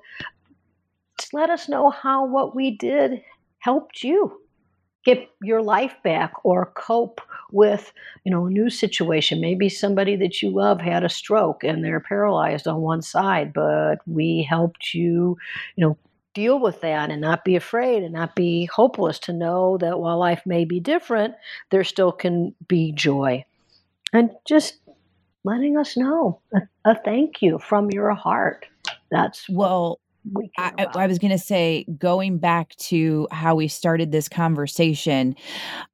just 1.18 1.34
let 1.34 1.50
us 1.50 1.70
know 1.70 1.90
how 1.90 2.26
what 2.26 2.54
we 2.54 2.72
did 2.72 3.22
helped 3.60 4.04
you 4.04 4.42
get 5.08 5.30
your 5.42 5.62
life 5.62 5.96
back 6.04 6.34
or 6.44 6.74
cope 6.76 7.22
with 7.50 7.94
you 8.26 8.32
know 8.32 8.46
a 8.46 8.50
new 8.50 8.70
situation. 8.70 9.40
Maybe 9.40 9.70
somebody 9.70 10.18
that 10.18 10.42
you 10.42 10.50
love 10.50 10.82
had 10.82 11.06
a 11.06 11.10
stroke 11.10 11.64
and 11.64 11.84
they're 11.84 12.02
paralyzed 12.02 12.68
on 12.68 12.82
one 12.82 13.02
side 13.02 13.54
but 13.54 13.96
we 14.06 14.46
helped 14.48 14.94
you 14.94 15.38
you 15.78 15.86
know 15.86 15.98
deal 16.34 16.60
with 16.60 16.82
that 16.82 17.10
and 17.10 17.22
not 17.22 17.46
be 17.46 17.56
afraid 17.56 18.04
and 18.04 18.14
not 18.14 18.36
be 18.36 18.66
hopeless 18.66 19.18
to 19.18 19.34
know 19.34 19.78
that 19.78 19.98
while 20.00 20.20
life 20.20 20.42
may 20.46 20.66
be 20.66 20.80
different 20.80 21.34
there 21.72 21.86
still 21.86 22.12
can 22.12 22.54
be 22.68 22.92
joy. 22.92 23.44
And 24.12 24.32
just 24.46 24.80
letting 25.46 25.78
us 25.78 25.96
know 25.96 26.42
a, 26.54 26.62
a 26.84 26.96
thank 27.06 27.42
you 27.42 27.60
from 27.60 27.90
your 27.92 28.14
heart. 28.14 28.66
That's 29.10 29.48
well 29.50 30.00
I, 30.58 30.88
I, 30.96 31.08
was 31.08 31.20
going 31.20 31.32
to 31.32 31.38
say, 31.38 31.86
going 31.98 32.38
back 32.38 32.76
to 32.78 33.28
how 33.32 33.56
we 33.56 33.68
started 33.68 34.12
this 34.12 34.30
conversation, 34.30 35.36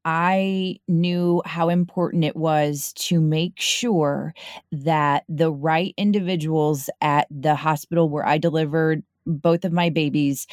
I 0.06 0.78
knew 0.88 1.42
how 1.46 1.70
important 1.70 2.24
it 2.24 2.36
was 2.36 2.94
to 2.94 3.20
make 3.22 3.60
sure 3.60 4.34
that 4.72 5.24
the 5.28 5.52
right 5.52 5.94
individuals 5.98 6.90
at 7.02 7.28
the 7.30 7.56
hospital 7.56 8.10
where 8.10 8.26
I 8.26 8.38
delivered 8.38 9.04
both 9.26 9.66
of 9.66 9.72
my 9.72 9.90
babies 9.90 10.48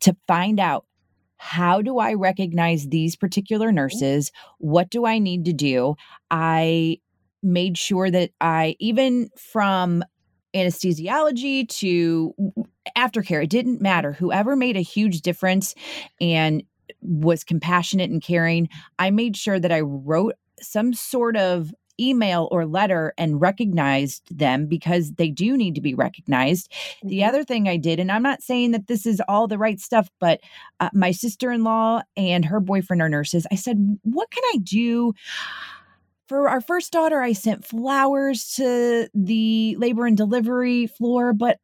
to 0.00 0.16
find 0.26 0.60
out 0.60 0.86
how 1.36 1.80
do 1.80 1.98
I 1.98 2.14
recognize 2.14 2.88
these 2.88 3.16
particular 3.16 3.68
mm-hmm. 3.68 3.76
nurses? 3.76 4.30
What 4.58 4.90
do 4.90 5.06
I 5.06 5.18
need 5.18 5.46
to 5.46 5.52
do? 5.52 5.96
I 6.30 6.98
made 7.42 7.78
sure 7.78 8.10
that 8.10 8.30
I, 8.40 8.76
even 8.78 9.30
from 9.38 10.04
anesthesiology 10.54 11.68
to 11.68 12.34
aftercare, 12.96 13.44
it 13.44 13.50
didn't 13.50 13.80
matter. 13.80 14.12
Whoever 14.12 14.56
made 14.56 14.76
a 14.76 14.82
huge 14.82 15.22
difference 15.22 15.74
and 16.20 16.62
was 17.00 17.44
compassionate 17.44 18.10
and 18.10 18.22
caring, 18.22 18.68
I 18.98 19.10
made 19.10 19.36
sure 19.36 19.58
that 19.58 19.72
I 19.72 19.80
wrote 19.80 20.34
some 20.60 20.92
sort 20.92 21.36
of 21.36 21.72
email 22.00 22.48
or 22.50 22.66
letter 22.66 23.12
and 23.18 23.40
recognized 23.40 24.22
them 24.36 24.66
because 24.66 25.12
they 25.12 25.30
do 25.30 25.56
need 25.56 25.74
to 25.74 25.80
be 25.80 25.94
recognized. 25.94 26.70
Mm-hmm. 26.70 27.08
The 27.08 27.24
other 27.24 27.44
thing 27.44 27.68
I 27.68 27.76
did, 27.76 28.00
and 28.00 28.10
I'm 28.10 28.22
not 28.22 28.42
saying 28.42 28.70
that 28.72 28.86
this 28.86 29.06
is 29.06 29.20
all 29.28 29.46
the 29.46 29.58
right 29.58 29.78
stuff, 29.78 30.08
but 30.18 30.40
uh, 30.80 30.90
my 30.94 31.10
sister 31.10 31.52
in 31.52 31.62
law 31.62 32.02
and 32.16 32.44
her 32.46 32.60
boyfriend 32.60 33.02
are 33.02 33.08
nurses. 33.08 33.46
I 33.52 33.56
said, 33.56 33.98
What 34.02 34.30
can 34.30 34.42
I 34.54 34.58
do? 34.58 35.12
For 36.26 36.48
our 36.48 36.60
first 36.60 36.92
daughter, 36.92 37.20
I 37.20 37.32
sent 37.32 37.66
flowers 37.66 38.54
to 38.54 39.08
the 39.12 39.76
labor 39.78 40.06
and 40.06 40.16
delivery 40.16 40.86
floor, 40.86 41.32
but 41.32 41.58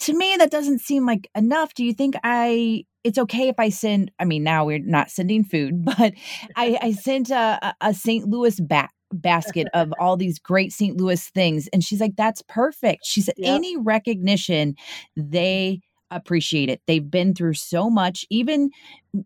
to 0.00 0.16
me 0.16 0.36
that 0.38 0.50
doesn't 0.50 0.80
seem 0.80 1.06
like 1.06 1.28
enough 1.34 1.74
do 1.74 1.84
you 1.84 1.92
think 1.92 2.14
i 2.24 2.84
it's 3.04 3.18
okay 3.18 3.48
if 3.48 3.56
i 3.58 3.68
send 3.68 4.10
i 4.18 4.24
mean 4.24 4.42
now 4.42 4.64
we're 4.64 4.78
not 4.78 5.10
sending 5.10 5.44
food 5.44 5.84
but 5.84 6.12
i 6.56 6.78
i 6.82 6.92
sent 6.92 7.30
a, 7.30 7.74
a 7.80 7.94
st 7.94 8.28
louis 8.28 8.60
bat 8.60 8.90
basket 9.12 9.66
of 9.72 9.92
all 9.98 10.16
these 10.16 10.38
great 10.38 10.72
st 10.72 10.96
louis 10.96 11.28
things 11.30 11.68
and 11.72 11.82
she's 11.82 12.00
like 12.00 12.16
that's 12.16 12.42
perfect 12.42 13.06
she 13.06 13.20
said 13.20 13.34
yep. 13.38 13.54
any 13.54 13.76
recognition 13.76 14.74
they 15.16 15.80
appreciate 16.10 16.68
it 16.68 16.80
they've 16.86 17.10
been 17.10 17.34
through 17.34 17.54
so 17.54 17.88
much 17.88 18.26
even 18.30 18.70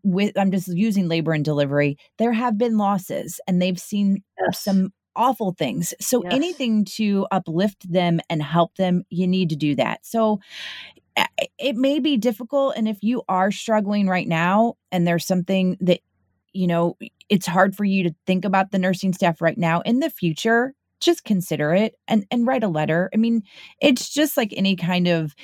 with 0.02 0.36
i'm 0.36 0.50
just 0.50 0.68
using 0.68 1.08
labor 1.08 1.32
and 1.32 1.44
delivery 1.44 1.96
there 2.18 2.32
have 2.32 2.58
been 2.58 2.76
losses 2.76 3.40
and 3.46 3.60
they've 3.60 3.80
seen 3.80 4.22
yes. 4.40 4.62
some 4.62 4.92
awful 5.16 5.52
things. 5.52 5.94
So 6.00 6.22
yes. 6.24 6.32
anything 6.32 6.84
to 6.96 7.26
uplift 7.30 7.90
them 7.90 8.20
and 8.30 8.42
help 8.42 8.76
them, 8.76 9.04
you 9.10 9.26
need 9.26 9.50
to 9.50 9.56
do 9.56 9.74
that. 9.76 10.04
So 10.04 10.40
it 11.58 11.76
may 11.76 11.98
be 11.98 12.16
difficult 12.16 12.74
and 12.76 12.88
if 12.88 13.02
you 13.02 13.22
are 13.28 13.50
struggling 13.50 14.08
right 14.08 14.28
now 14.28 14.74
and 14.90 15.06
there's 15.06 15.26
something 15.26 15.76
that 15.80 16.00
you 16.52 16.66
know 16.66 16.96
it's 17.28 17.46
hard 17.46 17.76
for 17.76 17.84
you 17.84 18.04
to 18.04 18.14
think 18.26 18.44
about 18.44 18.70
the 18.70 18.78
nursing 18.78 19.12
staff 19.12 19.40
right 19.40 19.58
now 19.58 19.80
in 19.82 20.00
the 20.00 20.10
future 20.10 20.74
just 21.00 21.24
consider 21.24 21.74
it 21.74 21.96
and 22.08 22.24
and 22.30 22.46
write 22.46 22.64
a 22.64 22.68
letter 22.68 23.10
i 23.12 23.16
mean 23.16 23.42
it's 23.80 24.08
just 24.08 24.36
like 24.36 24.54
any 24.56 24.74
kind 24.74 25.06
of 25.06 25.34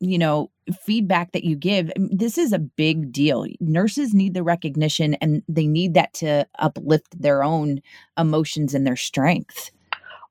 you 0.00 0.18
know 0.18 0.50
feedback 0.72 1.32
that 1.32 1.44
you 1.44 1.56
give 1.56 1.90
this 1.96 2.38
is 2.38 2.52
a 2.52 2.58
big 2.58 3.12
deal 3.12 3.46
nurses 3.60 4.14
need 4.14 4.34
the 4.34 4.42
recognition 4.42 5.14
and 5.14 5.42
they 5.48 5.66
need 5.66 5.94
that 5.94 6.12
to 6.12 6.46
uplift 6.58 7.20
their 7.20 7.42
own 7.42 7.80
emotions 8.16 8.74
and 8.74 8.86
their 8.86 8.96
strength 8.96 9.70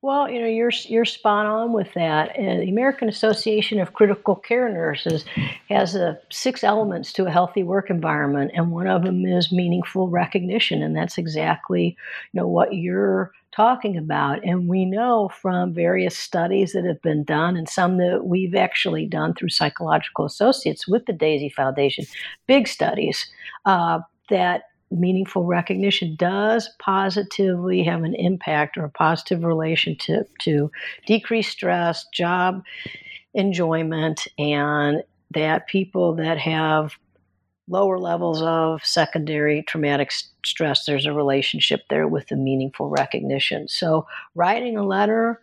well, 0.02 0.30
you 0.30 0.40
know, 0.40 0.48
you're 0.48 0.72
you're 0.86 1.04
spot 1.04 1.46
on 1.46 1.74
with 1.74 1.94
that. 1.94 2.38
And 2.38 2.62
the 2.62 2.70
American 2.70 3.10
Association 3.10 3.82
of 3.82 3.94
Critical 3.94 4.34
Care 4.34 4.70
Nurses 4.70 5.26
has 5.68 5.94
uh, 5.94 6.16
six 6.30 6.64
elements 6.64 7.12
to 7.14 7.26
a 7.26 7.32
healthy 7.32 7.64
work 7.64 7.90
environment, 7.90 8.52
and 8.54 8.72
one 8.72 8.88
of 8.88 9.04
them 9.04 9.26
is 9.26 9.52
meaningful 9.52 10.08
recognition, 10.08 10.82
and 10.82 10.96
that's 10.96 11.18
exactly 11.18 11.98
you 12.32 12.40
know 12.40 12.48
what 12.48 12.74
you're 12.74 13.34
talking 13.60 13.98
about. 13.98 14.42
And 14.46 14.70
we 14.70 14.86
know 14.86 15.28
from 15.42 15.74
various 15.74 16.18
studies 16.18 16.72
that 16.72 16.86
have 16.86 17.02
been 17.02 17.26
done, 17.26 17.58
and 17.58 17.68
some 17.68 17.98
that 17.98 18.22
we've 18.24 18.56
actually 18.56 19.06
done 19.06 19.34
through 19.34 19.50
Psychological 19.50 20.24
Associates 20.24 20.88
with 20.88 21.06
the 21.08 21.12
Daisy 21.12 21.50
Foundation, 21.50 22.06
big 22.48 22.70
studies, 22.70 23.30
uh, 23.66 24.00
that 24.30 24.64
meaningful 24.92 25.44
recognition 25.44 26.16
does 26.16 26.70
positively 26.80 27.84
have 27.84 28.04
an 28.04 28.16
impact 28.16 28.78
or 28.78 28.86
a 28.86 28.90
positive 28.90 29.44
relationship 29.44 30.30
to 30.38 30.72
decreased 31.06 31.52
stress, 31.52 32.06
job 32.14 32.64
enjoyment, 33.34 34.26
and 34.38 35.04
that 35.32 35.68
people 35.68 36.16
that 36.16 36.38
have 36.38 36.94
lower 37.70 38.00
levels 38.00 38.42
of 38.42 38.84
secondary 38.84 39.64
traumatic 39.64 40.12
stress, 40.46 40.86
there's 40.86 41.06
a 41.06 41.14
relationship 41.14 41.82
there 41.90 42.08
with 42.08 42.28
the 42.28 42.36
meaningful 42.36 42.90
recognition. 42.90 43.68
So, 43.68 44.06
writing 44.36 44.78
a 44.78 44.86
letter 44.86 45.40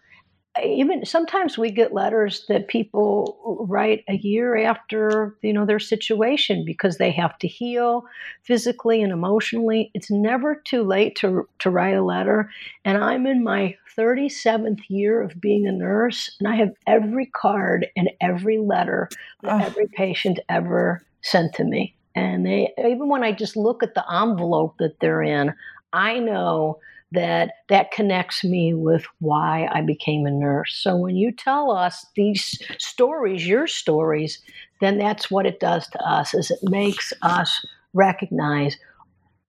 even 0.64 1.04
sometimes 1.04 1.58
we 1.58 1.70
get 1.70 1.92
letters 1.92 2.44
that 2.48 2.68
people 2.68 3.66
write 3.68 4.04
a 4.08 4.16
year 4.16 4.56
after 4.56 5.36
you 5.42 5.52
know 5.52 5.66
their 5.66 5.78
situation 5.78 6.64
because 6.64 6.98
they 6.98 7.10
have 7.10 7.36
to 7.38 7.48
heal 7.48 8.04
physically 8.42 9.02
and 9.02 9.12
emotionally 9.12 9.90
it's 9.94 10.10
never 10.10 10.54
too 10.64 10.82
late 10.82 11.16
to 11.16 11.48
to 11.58 11.70
write 11.70 11.96
a 11.96 12.04
letter 12.04 12.50
and 12.84 12.98
i'm 12.98 13.26
in 13.26 13.42
my 13.42 13.74
37th 13.96 14.80
year 14.88 15.22
of 15.22 15.40
being 15.40 15.66
a 15.66 15.72
nurse 15.72 16.34
and 16.38 16.48
i 16.48 16.56
have 16.56 16.72
every 16.86 17.26
card 17.26 17.86
and 17.96 18.10
every 18.20 18.58
letter 18.58 19.08
that 19.42 19.62
oh. 19.62 19.66
every 19.66 19.88
patient 19.88 20.38
ever 20.48 21.02
sent 21.22 21.54
to 21.54 21.64
me 21.64 21.94
and 22.16 22.44
they 22.44 22.72
even 22.78 23.08
when 23.08 23.22
i 23.22 23.30
just 23.30 23.56
look 23.56 23.82
at 23.82 23.94
the 23.94 24.04
envelope 24.12 24.74
that 24.78 24.98
they're 25.00 25.22
in 25.22 25.54
i 25.92 26.18
know 26.18 26.78
that 27.12 27.52
that 27.68 27.92
connects 27.92 28.42
me 28.42 28.74
with 28.74 29.04
why 29.20 29.68
I 29.72 29.80
became 29.80 30.26
a 30.26 30.30
nurse. 30.30 30.74
So 30.74 30.96
when 30.96 31.16
you 31.16 31.32
tell 31.32 31.70
us 31.70 32.04
these 32.16 32.60
stories, 32.78 33.46
your 33.46 33.66
stories, 33.66 34.40
then 34.80 34.98
that's 34.98 35.30
what 35.30 35.46
it 35.46 35.60
does 35.60 35.86
to 35.88 36.00
us 36.00 36.34
is 36.34 36.50
it 36.50 36.58
makes 36.62 37.12
us 37.22 37.64
recognize 37.94 38.76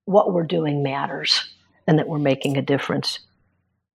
what 0.05 0.33
we're 0.33 0.45
doing 0.45 0.83
matters 0.83 1.53
and 1.87 1.97
that 1.97 2.07
we're 2.07 2.19
making 2.19 2.57
a 2.57 2.61
difference. 2.61 3.19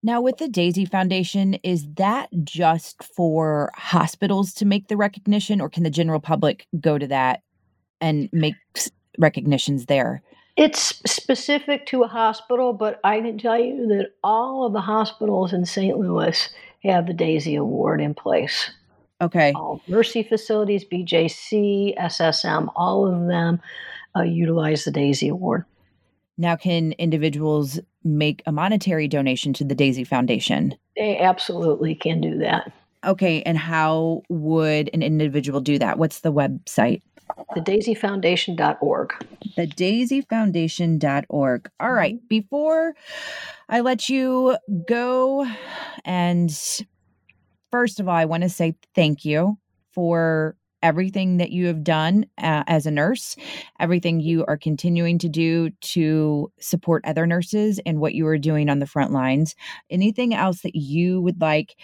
Now, 0.03 0.21
with 0.21 0.39
the 0.39 0.49
Daisy 0.49 0.85
Foundation, 0.85 1.55
is 1.63 1.87
that 1.95 2.29
just 2.43 3.05
for 3.05 3.71
hospitals 3.77 4.53
to 4.55 4.65
make 4.65 4.89
the 4.89 4.97
recognition, 4.97 5.61
or 5.61 5.69
can 5.69 5.85
the 5.85 5.91
general 5.91 6.19
public 6.19 6.67
go 6.81 6.99
to 6.99 7.07
that 7.07 7.43
and 8.03 8.29
make 8.33 8.57
recognitions 9.19 9.87
there? 9.87 10.23
It's 10.57 11.01
specific 11.11 11.87
to 11.87 12.03
a 12.03 12.09
hospital, 12.09 12.75
but 12.75 13.01
I 13.05 13.21
can 13.21 13.39
tell 13.39 13.59
you 13.59 13.87
that 13.89 14.11
all 14.23 14.67
of 14.67 14.75
the 14.75 14.83
hospitals 14.83 15.55
in 15.55 15.65
St. 15.65 15.97
Louis 15.97 16.51
have 16.85 17.07
the 17.07 17.15
Daisy 17.15 17.55
Award 17.55 18.03
in 18.03 18.13
place. 18.13 18.71
Okay. 19.23 19.53
All 19.53 19.81
Mercy 19.89 20.23
facilities, 20.23 20.85
BJC, 20.85 21.97
SSM, 21.97 22.71
all 22.77 23.07
of 23.07 23.29
them 23.29 23.61
uh, 24.15 24.23
utilize 24.23 24.85
the 24.85 24.91
Daisy 24.91 25.29
Award. 25.29 25.65
Now, 26.37 26.57
can 26.57 26.93
individuals 26.93 27.79
make 28.05 28.43
a 28.47 28.53
monetary 28.53 29.07
donation 29.07 29.53
to 29.55 29.65
the 29.65 29.75
Daisy 29.75 30.03
Foundation? 30.03 30.75
They 30.97 31.19
absolutely 31.19 31.95
can 31.95 32.21
do 32.21 32.37
that. 32.39 32.73
Okay. 33.05 33.43
And 33.43 33.57
how 33.57 34.23
would 34.29 34.91
an 34.93 35.03
individual 35.03 35.61
do 35.61 35.79
that? 35.79 35.99
What's 35.99 36.21
the 36.21 36.33
website? 36.33 37.03
thedaisyfoundation.org. 37.57 39.13
Thedaisyfoundation.org. 39.57 41.71
All 41.81 41.93
right. 41.93 42.17
Mm-hmm. 42.17 42.27
Before 42.29 42.95
I 43.69 43.81
let 43.81 44.09
you 44.09 44.57
go, 44.87 45.47
and 46.05 46.51
first 47.71 48.01
of 48.01 48.09
all, 48.09 48.15
I 48.15 48.25
want 48.25 48.43
to 48.43 48.49
say 48.49 48.75
thank 48.95 49.25
you 49.25 49.59
for 49.93 50.57
everything 50.83 51.37
that 51.37 51.53
you 51.53 51.67
have 51.67 51.85
done 51.85 52.27
uh, 52.39 52.65
as 52.67 52.87
a 52.87 52.91
nurse, 52.91 53.37
everything 53.79 54.21
you 54.21 54.45
are 54.47 54.57
continuing 54.57 55.19
to 55.19 55.29
do 55.29 55.71
to 55.81 56.51
support 56.59 57.05
other 57.07 57.27
nurses, 57.27 57.79
and 57.87 58.01
what 58.01 58.15
you 58.15 58.27
are 58.27 58.39
doing 58.39 58.69
on 58.69 58.81
the 58.81 58.87
front 58.87 59.13
lines. 59.13 59.55
Anything 59.91 60.35
else 60.35 60.63
that 60.63 60.75
you 60.75 61.21
would 61.21 61.41
like 61.41 61.77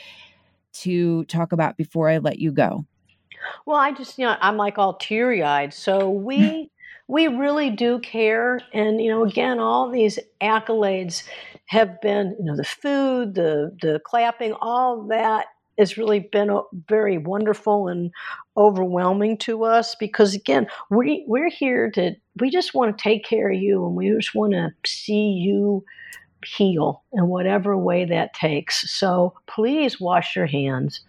to 0.73 1.25
talk 1.25 1.53
about 1.53 1.77
before 1.77 2.09
I 2.09 2.19
let 2.19 2.39
you 2.39 2.53
go? 2.53 2.87
Well, 3.67 3.77
I 3.77 3.93
just, 3.93 4.19
you 4.19 4.27
know, 4.27 4.37
I'm 4.41 4.57
like 4.57 4.79
all 4.79 4.95
teary 4.95 5.43
eyed. 5.43 5.73
So 5.75 6.11
we, 6.29 6.71
we 7.07 7.29
really 7.29 7.71
do 7.71 7.99
care. 8.01 8.61
And, 8.73 9.01
you 9.01 9.11
know, 9.11 9.25
again, 9.25 9.59
all 9.59 9.91
these 9.91 10.19
accolades 10.41 11.23
have 11.67 12.01
been, 12.01 12.37
you 12.39 12.45
know, 12.45 12.57
the 12.57 12.65
food, 12.65 13.35
the, 13.35 13.77
the 13.81 14.01
clapping, 14.05 14.53
all 14.55 15.07
that 15.09 15.47
has 15.79 15.97
really 15.97 16.19
been 16.19 16.51
uh, 16.51 16.63
very 16.89 17.17
wonderful 17.17 17.89
and 17.89 18.11
overwhelming 18.57 19.39
to 19.39 19.65
us 19.65 19.95
because 19.95 20.35
again 20.35 20.67
we 20.91 21.25
we're 21.29 21.49
here 21.49 21.91
to 21.91 22.15
we 22.41 22.51
just 22.51 22.75
want 22.75 22.97
to 22.97 23.03
take 23.03 23.25
care 23.25 23.51
of 23.51 23.59
you 23.59 23.87
and 23.87 23.95
we 23.95 24.11
just 24.11 24.35
want 24.35 24.53
to 24.53 24.69
see 24.85 25.31
you 25.31 25.85
heal 26.45 27.03
in 27.13 27.29
whatever 27.29 27.77
way 27.77 28.05
that 28.05 28.35
takes 28.35 28.91
so 28.93 29.33
please 29.47 30.01
wash 30.01 30.37
your 30.37 30.47
hands 30.47 31.01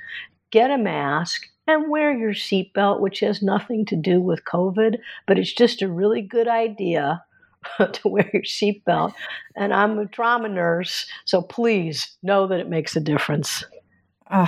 get 0.51 0.71
a 0.71 0.77
mask 0.77 1.47
and 1.69 1.89
wear 1.89 2.15
your 2.15 2.33
seatbelt, 2.33 2.99
which 2.99 3.19
has 3.19 3.41
nothing 3.41 3.85
to 3.85 3.95
do 3.95 4.19
with 4.21 4.43
COVID, 4.45 4.97
but 5.27 5.37
it's 5.37 5.53
just 5.53 5.81
a 5.81 5.87
really 5.87 6.21
good 6.21 6.47
idea 6.47 7.23
to 7.93 8.07
wear 8.07 8.29
your 8.33 8.43
seatbelt. 8.43 9.13
And 9.55 9.73
I'm 9.73 9.97
a 9.99 10.07
trauma 10.07 10.49
nurse, 10.49 11.05
so 11.25 11.41
please 11.41 12.17
know 12.23 12.47
that 12.47 12.59
it 12.59 12.69
makes 12.69 12.95
a 12.95 13.01
difference. 13.01 13.63
Uh, 14.27 14.47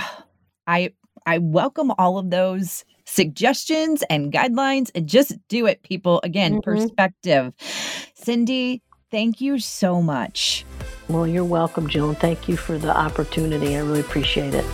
I 0.66 0.92
I 1.24 1.38
welcome 1.38 1.92
all 1.98 2.18
of 2.18 2.30
those 2.30 2.84
suggestions 3.04 4.02
and 4.10 4.32
guidelines 4.32 4.90
and 4.94 5.08
just 5.08 5.36
do 5.48 5.66
it, 5.66 5.82
people. 5.82 6.20
Again, 6.24 6.54
mm-hmm. 6.54 6.70
perspective. 6.70 7.52
Cindy, 8.14 8.82
thank 9.10 9.40
you 9.40 9.58
so 9.58 10.02
much. 10.02 10.64
Well, 11.08 11.26
you're 11.26 11.44
welcome, 11.44 11.88
Jill, 11.88 12.08
and 12.08 12.18
thank 12.18 12.48
you 12.48 12.56
for 12.56 12.78
the 12.78 12.96
opportunity. 12.96 13.76
I 13.76 13.80
really 13.80 14.00
appreciate 14.00 14.54
it. 14.54 14.64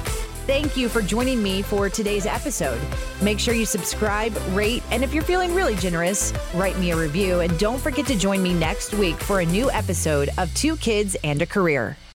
Thank 0.48 0.78
you 0.78 0.88
for 0.88 1.02
joining 1.02 1.42
me 1.42 1.60
for 1.60 1.90
today's 1.90 2.24
episode. 2.24 2.80
Make 3.20 3.38
sure 3.38 3.52
you 3.52 3.66
subscribe, 3.66 4.34
rate, 4.52 4.82
and 4.90 5.04
if 5.04 5.12
you're 5.12 5.22
feeling 5.22 5.54
really 5.54 5.76
generous, 5.76 6.32
write 6.54 6.78
me 6.78 6.90
a 6.90 6.96
review. 6.96 7.40
And 7.40 7.58
don't 7.58 7.78
forget 7.78 8.06
to 8.06 8.16
join 8.16 8.42
me 8.42 8.54
next 8.54 8.94
week 8.94 9.16
for 9.16 9.40
a 9.40 9.44
new 9.44 9.70
episode 9.70 10.30
of 10.38 10.52
Two 10.54 10.78
Kids 10.78 11.18
and 11.22 11.42
a 11.42 11.46
Career. 11.46 11.98